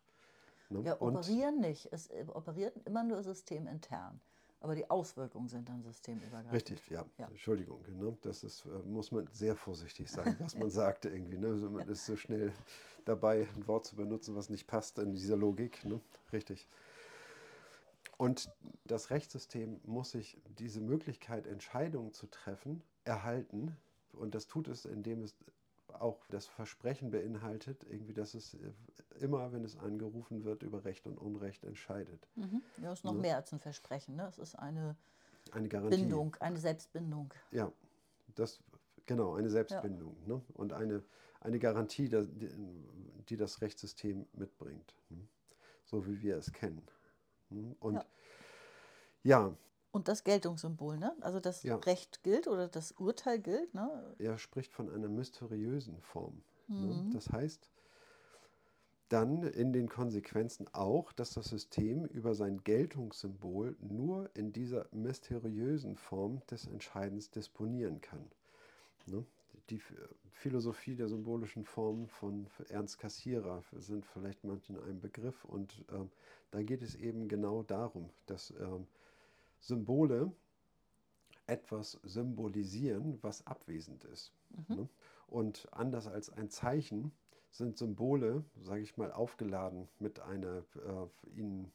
[0.71, 0.83] Ne?
[0.83, 1.89] Ja, operieren und, nicht.
[1.93, 4.21] Es äh, operiert immer nur systemintern.
[4.61, 6.53] Aber die Auswirkungen sind dann systemübergreifend.
[6.53, 7.05] Richtig, ja.
[7.19, 7.27] ja.
[7.27, 7.85] Entschuldigung.
[7.99, 8.17] Ne?
[8.23, 11.37] Das ist, äh, muss man sehr vorsichtig sein, was man sagt irgendwie.
[11.37, 11.49] Ne?
[11.49, 12.53] Also man ist so schnell
[13.05, 15.85] dabei, ein Wort zu benutzen, was nicht passt in dieser Logik.
[15.85, 16.01] Ne?
[16.33, 16.67] Richtig.
[18.17, 18.51] Und
[18.85, 23.77] das Rechtssystem muss sich diese Möglichkeit, Entscheidungen zu treffen, erhalten.
[24.13, 25.35] Und das tut es, indem es
[25.89, 28.73] auch das Versprechen beinhaltet, irgendwie, dass es äh,
[29.21, 32.29] immer, wenn es angerufen wird, über Recht und Unrecht entscheidet.
[32.35, 32.63] Mhm.
[32.83, 33.21] Ja, es ist noch ne?
[33.21, 34.17] mehr als ein Versprechen.
[34.17, 34.27] Ne?
[34.29, 34.97] Es ist eine,
[35.53, 36.01] eine Garantie.
[36.01, 37.33] Bindung, eine Selbstbindung.
[37.53, 37.71] Ja,
[38.35, 38.61] das,
[39.07, 40.17] genau, eine Selbstbindung.
[40.27, 40.35] Ja.
[40.35, 40.43] Ne?
[40.55, 41.03] Und eine,
[41.41, 42.49] eine Garantie, die,
[43.29, 44.95] die das Rechtssystem mitbringt.
[45.11, 45.21] Ne?
[45.85, 46.83] So wie wir es kennen.
[47.51, 47.77] Ne?
[47.81, 48.05] Und ja.
[49.23, 49.57] ja.
[49.93, 51.15] Und das Geltungssymbol, ne?
[51.21, 51.77] Also das ja.
[51.77, 54.15] Recht gilt oder das Urteil gilt, ne?
[54.19, 56.43] Er spricht von einer mysteriösen Form.
[56.67, 56.77] Ne?
[56.77, 56.89] Mhm.
[56.89, 57.11] Ne?
[57.13, 57.71] Das heißt,
[59.09, 65.97] dann in den Konsequenzen auch, dass das System über sein Geltungssymbol nur in dieser mysteriösen
[65.97, 68.25] Form des Entscheidens disponieren kann.
[69.07, 69.25] Ne?
[69.71, 69.81] Die
[70.33, 76.11] Philosophie der symbolischen Formen von Ernst Cassirer sind vielleicht manchen ein Begriff und ähm,
[76.51, 78.87] da geht es eben genau darum, dass ähm,
[79.61, 80.33] Symbole
[81.47, 84.33] etwas symbolisieren, was abwesend ist.
[84.69, 84.77] Mhm.
[84.77, 84.89] Ne?
[85.27, 87.13] Und anders als ein Zeichen
[87.51, 91.73] sind Symbole, sage ich mal, aufgeladen mit einer äh, ihnen,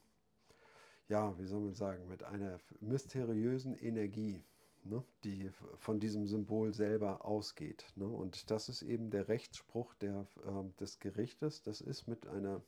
[1.08, 4.42] ja, wie soll man sagen, mit einer mysteriösen Energie,
[4.84, 7.86] ne, die von diesem Symbol selber ausgeht.
[7.96, 8.06] Ne?
[8.06, 12.62] Und das ist eben der Rechtsspruch der, äh, des Gerichtes, das ist mit einer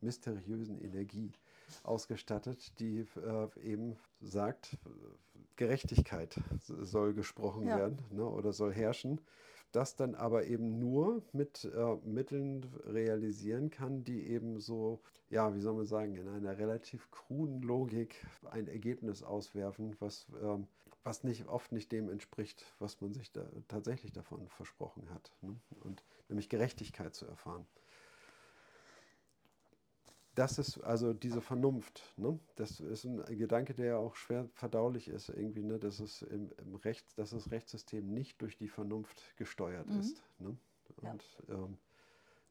[0.00, 1.32] mysteriösen Energie
[1.82, 4.78] ausgestattet, die äh, eben sagt,
[5.56, 7.78] Gerechtigkeit soll gesprochen ja.
[7.78, 9.20] werden ne, oder soll herrschen
[9.72, 15.00] das dann aber eben nur mit äh, Mitteln realisieren kann, die eben so,
[15.30, 20.66] ja, wie soll man sagen, in einer relativ kruden Logik ein Ergebnis auswerfen, was, ähm,
[21.08, 25.32] was nicht, oft nicht dem entspricht, was man sich da tatsächlich davon versprochen hat.
[25.40, 25.56] Ne?
[25.80, 27.66] Und nämlich Gerechtigkeit zu erfahren
[30.38, 32.12] das ist also diese Vernunft.
[32.16, 32.38] Ne?
[32.54, 35.80] Das ist ein Gedanke, der auch schwer verdaulich ist, irgendwie, ne?
[35.80, 39.98] dass, es im, im Recht, dass das Rechtssystem nicht durch die Vernunft gesteuert mhm.
[39.98, 40.22] ist.
[40.38, 40.56] Ne?
[41.02, 41.54] Und ja.
[41.54, 41.76] ähm,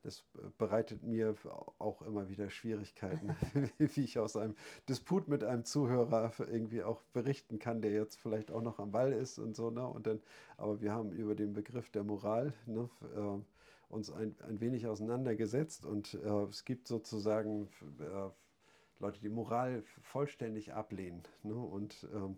[0.08, 0.24] das
[0.58, 1.36] bereitet mir
[1.80, 3.36] auch immer wieder Schwierigkeiten,
[3.78, 4.56] wie ich aus einem
[4.88, 9.12] Disput mit einem Zuhörer irgendwie auch berichten kann, der jetzt vielleicht auch noch am Ball
[9.12, 9.70] ist und so.
[9.70, 9.86] Ne?
[9.86, 10.22] Und dann,
[10.56, 15.86] aber wir haben über den Begriff der Moral ne, äh, uns ein, ein wenig auseinandergesetzt
[15.86, 17.68] und äh, es gibt sozusagen
[18.00, 18.30] äh,
[19.00, 21.54] Leute, die Moral vollständig ablehnen ne?
[21.54, 22.38] und ähm,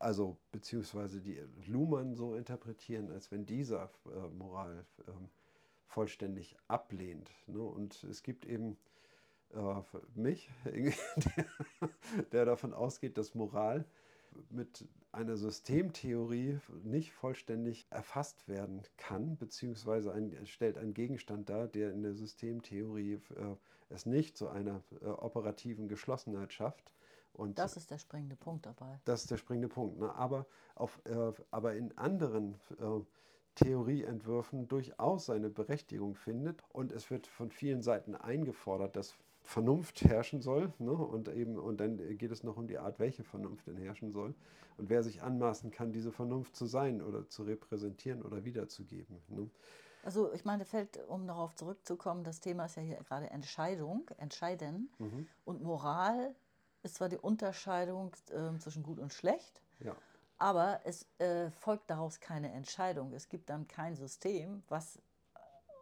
[0.00, 5.28] also beziehungsweise die Luhmann so interpretieren, als wenn dieser äh, Moral ähm,
[5.88, 7.30] vollständig ablehnt.
[7.46, 7.60] Ne?
[7.60, 8.78] Und es gibt eben
[9.54, 9.82] äh,
[10.14, 10.94] mich, der,
[12.32, 13.84] der davon ausgeht, dass Moral
[14.50, 21.92] mit einer Systemtheorie nicht vollständig erfasst werden kann, beziehungsweise ein, stellt einen Gegenstand dar, der
[21.92, 23.56] in der Systemtheorie äh,
[23.88, 26.92] es nicht zu einer äh, operativen Geschlossenheit schafft.
[27.32, 29.00] Und das ist der springende Punkt dabei.
[29.04, 29.98] Das ist der springende Punkt.
[29.98, 30.14] Ne?
[30.14, 33.00] Aber, auf, äh, aber in anderen äh,
[33.58, 40.42] Theorieentwürfen durchaus seine Berechtigung findet und es wird von vielen Seiten eingefordert, dass Vernunft herrschen
[40.42, 40.72] soll.
[40.78, 40.92] Ne?
[40.92, 44.34] Und, eben, und dann geht es noch um die Art, welche Vernunft denn herrschen soll.
[44.76, 49.16] Und wer sich anmaßen kann, diese Vernunft zu sein oder zu repräsentieren oder wiederzugeben.
[49.28, 49.50] Ne?
[50.04, 54.88] Also ich meine, fällt, um darauf zurückzukommen, das Thema ist ja hier gerade Entscheidung, Entscheiden.
[54.98, 55.26] Mhm.
[55.44, 56.34] Und Moral
[56.84, 59.96] ist zwar die Unterscheidung äh, zwischen gut und schlecht, ja.
[60.38, 63.12] Aber es äh, folgt daraus keine Entscheidung.
[63.12, 64.98] Es gibt dann kein System, was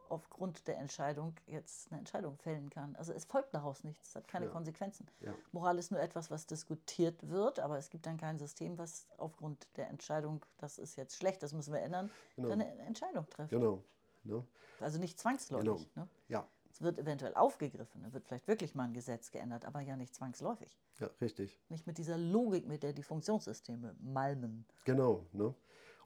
[0.09, 2.95] aufgrund der Entscheidung jetzt eine Entscheidung fällen kann.
[2.95, 4.53] Also es folgt daraus nichts, es hat keine Ja.
[4.53, 5.07] Konsequenzen.
[5.21, 5.35] Ja.
[5.51, 9.67] Moral ist nur etwas, was diskutiert wird, aber es gibt dann kein System, was aufgrund
[9.77, 12.49] der Entscheidung, das ist jetzt schlecht, das müssen wir ändern, Genau.
[12.51, 13.51] dann eine Entscheidung trifft.
[13.51, 13.83] Genau.
[14.23, 14.45] Ne?
[14.81, 15.65] Also nicht zwangsläufig.
[15.95, 16.05] Genau.
[16.07, 16.09] Ne?
[16.29, 16.47] Ja,
[16.77, 20.15] Es wird eventuell aufgegriffen, dann wird vielleicht wirklich mal ein Gesetz geändert, aber ja nicht
[20.15, 20.79] zwangsläufig.
[21.01, 21.59] ja, richtig.
[21.71, 24.67] Nicht mit dieser Logik, mit der die Funktionssysteme malmen.
[24.85, 25.25] Genau.
[25.33, 25.55] Ne?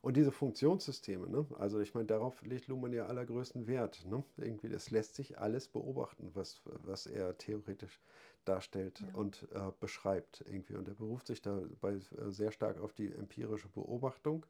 [0.00, 1.44] Und diese Funktionssysteme, ne?
[1.58, 4.06] also ich meine, darauf legt Luhmann ja allergrößten Wert.
[4.06, 4.22] Ne?
[4.36, 8.00] Irgendwie, das lässt sich alles beobachten, was, was er theoretisch
[8.44, 9.14] darstellt Ja.
[9.18, 10.44] und äh, beschreibt.
[10.46, 10.76] Irgendwie.
[10.76, 14.46] Und er beruft sich dabei äh, sehr stark auf die empirische Beobachtung.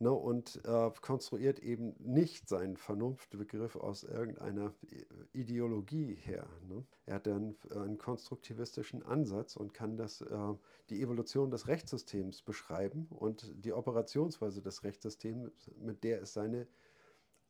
[0.00, 6.46] Ne, und äh, konstruiert eben nicht seinen Vernunftbegriff aus irgendeiner I- Ideologie her.
[6.68, 6.84] Ne?
[7.06, 10.54] Er hat dann einen konstruktivistischen Ansatz und kann das, äh,
[10.90, 16.68] die Evolution des Rechtssystems beschreiben und die Operationsweise des Rechtssystems, mit der es seine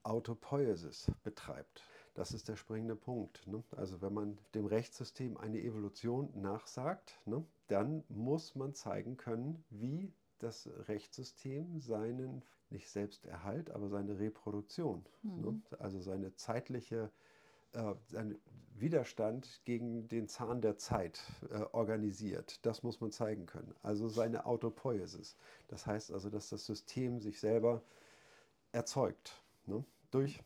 [0.03, 1.83] Autopoiesis betreibt.
[2.15, 3.47] Das ist der springende Punkt.
[3.47, 3.63] Ne?
[3.77, 10.15] Also wenn man dem Rechtssystem eine Evolution nachsagt, ne, dann muss man zeigen können, wie
[10.39, 15.61] das Rechtssystem seinen, nicht Selbsterhalt, aber seine Reproduktion, ne?
[15.79, 17.11] also seine zeitliche,
[17.73, 18.39] äh, seinen
[18.75, 21.21] Widerstand gegen den Zahn der Zeit
[21.51, 22.65] äh, organisiert.
[22.65, 23.75] Das muss man zeigen können.
[23.83, 25.37] Also seine Autopoiesis.
[25.69, 27.83] Das heißt also, dass das System sich selber
[28.73, 29.85] erzeugt ne?
[30.11, 30.43] durch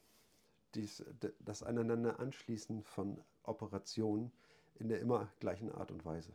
[0.74, 1.04] dies,
[1.40, 4.32] das Aneinanderanschließen von Operationen
[4.76, 6.32] in der immer gleichen Art und Weise.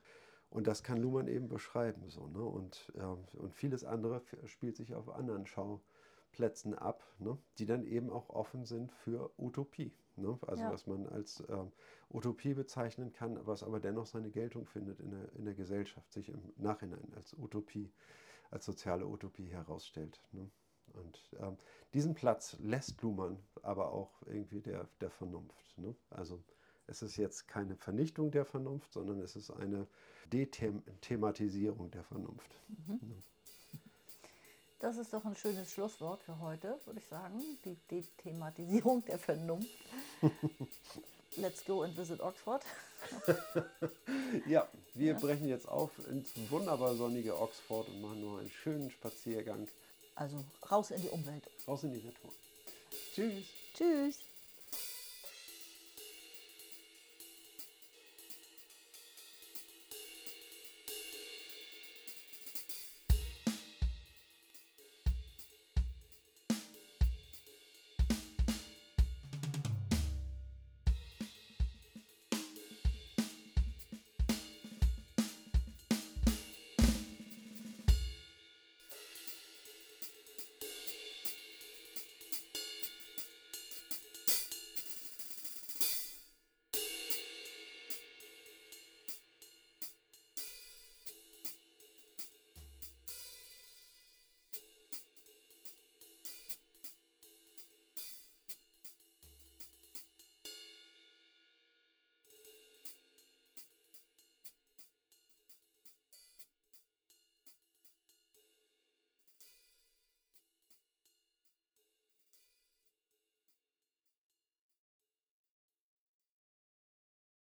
[0.49, 2.09] Und das kann Luhmann eben beschreiben.
[2.09, 2.43] So, ne?
[2.43, 3.03] und, äh,
[3.37, 7.37] und vieles andere spielt sich auf anderen Schauplätzen ab, ne?
[7.59, 9.93] die dann eben auch offen sind für Utopie.
[10.15, 10.39] Ne?
[10.47, 10.71] Also Ja.
[10.71, 11.71] was man als ähm,
[12.09, 16.29] Utopie bezeichnen kann, was aber dennoch seine Geltung findet in der, in der Gesellschaft, sich
[16.29, 17.91] im Nachhinein als Utopie,
[18.49, 20.21] als soziale Utopie herausstellt.
[20.31, 20.49] Ne?
[20.93, 21.57] Und ähm,
[21.93, 25.77] diesen Platz lässt Luhmann aber auch irgendwie der, der Vernunft.
[25.77, 25.95] Ne?
[26.09, 26.41] Also
[26.87, 29.87] es ist jetzt keine Vernichtung der Vernunft, sondern es ist eine
[30.31, 32.49] Dethematisierung der Vernunft.
[34.79, 37.41] Das ist doch ein schönes Schlusswort für heute, würde ich sagen.
[37.65, 39.69] Die Dethematisierung der Vernunft.
[41.37, 42.63] Let's go and visit Oxford.
[44.47, 49.67] Ja, wir brechen jetzt auf ins wunderbar sonnige Oxford und machen nur einen schönen Spaziergang
[50.15, 51.47] Also raus in die Umwelt.
[51.67, 52.31] raus in die Natur.
[53.13, 53.45] Tschüss.
[53.75, 54.19] Tschüss.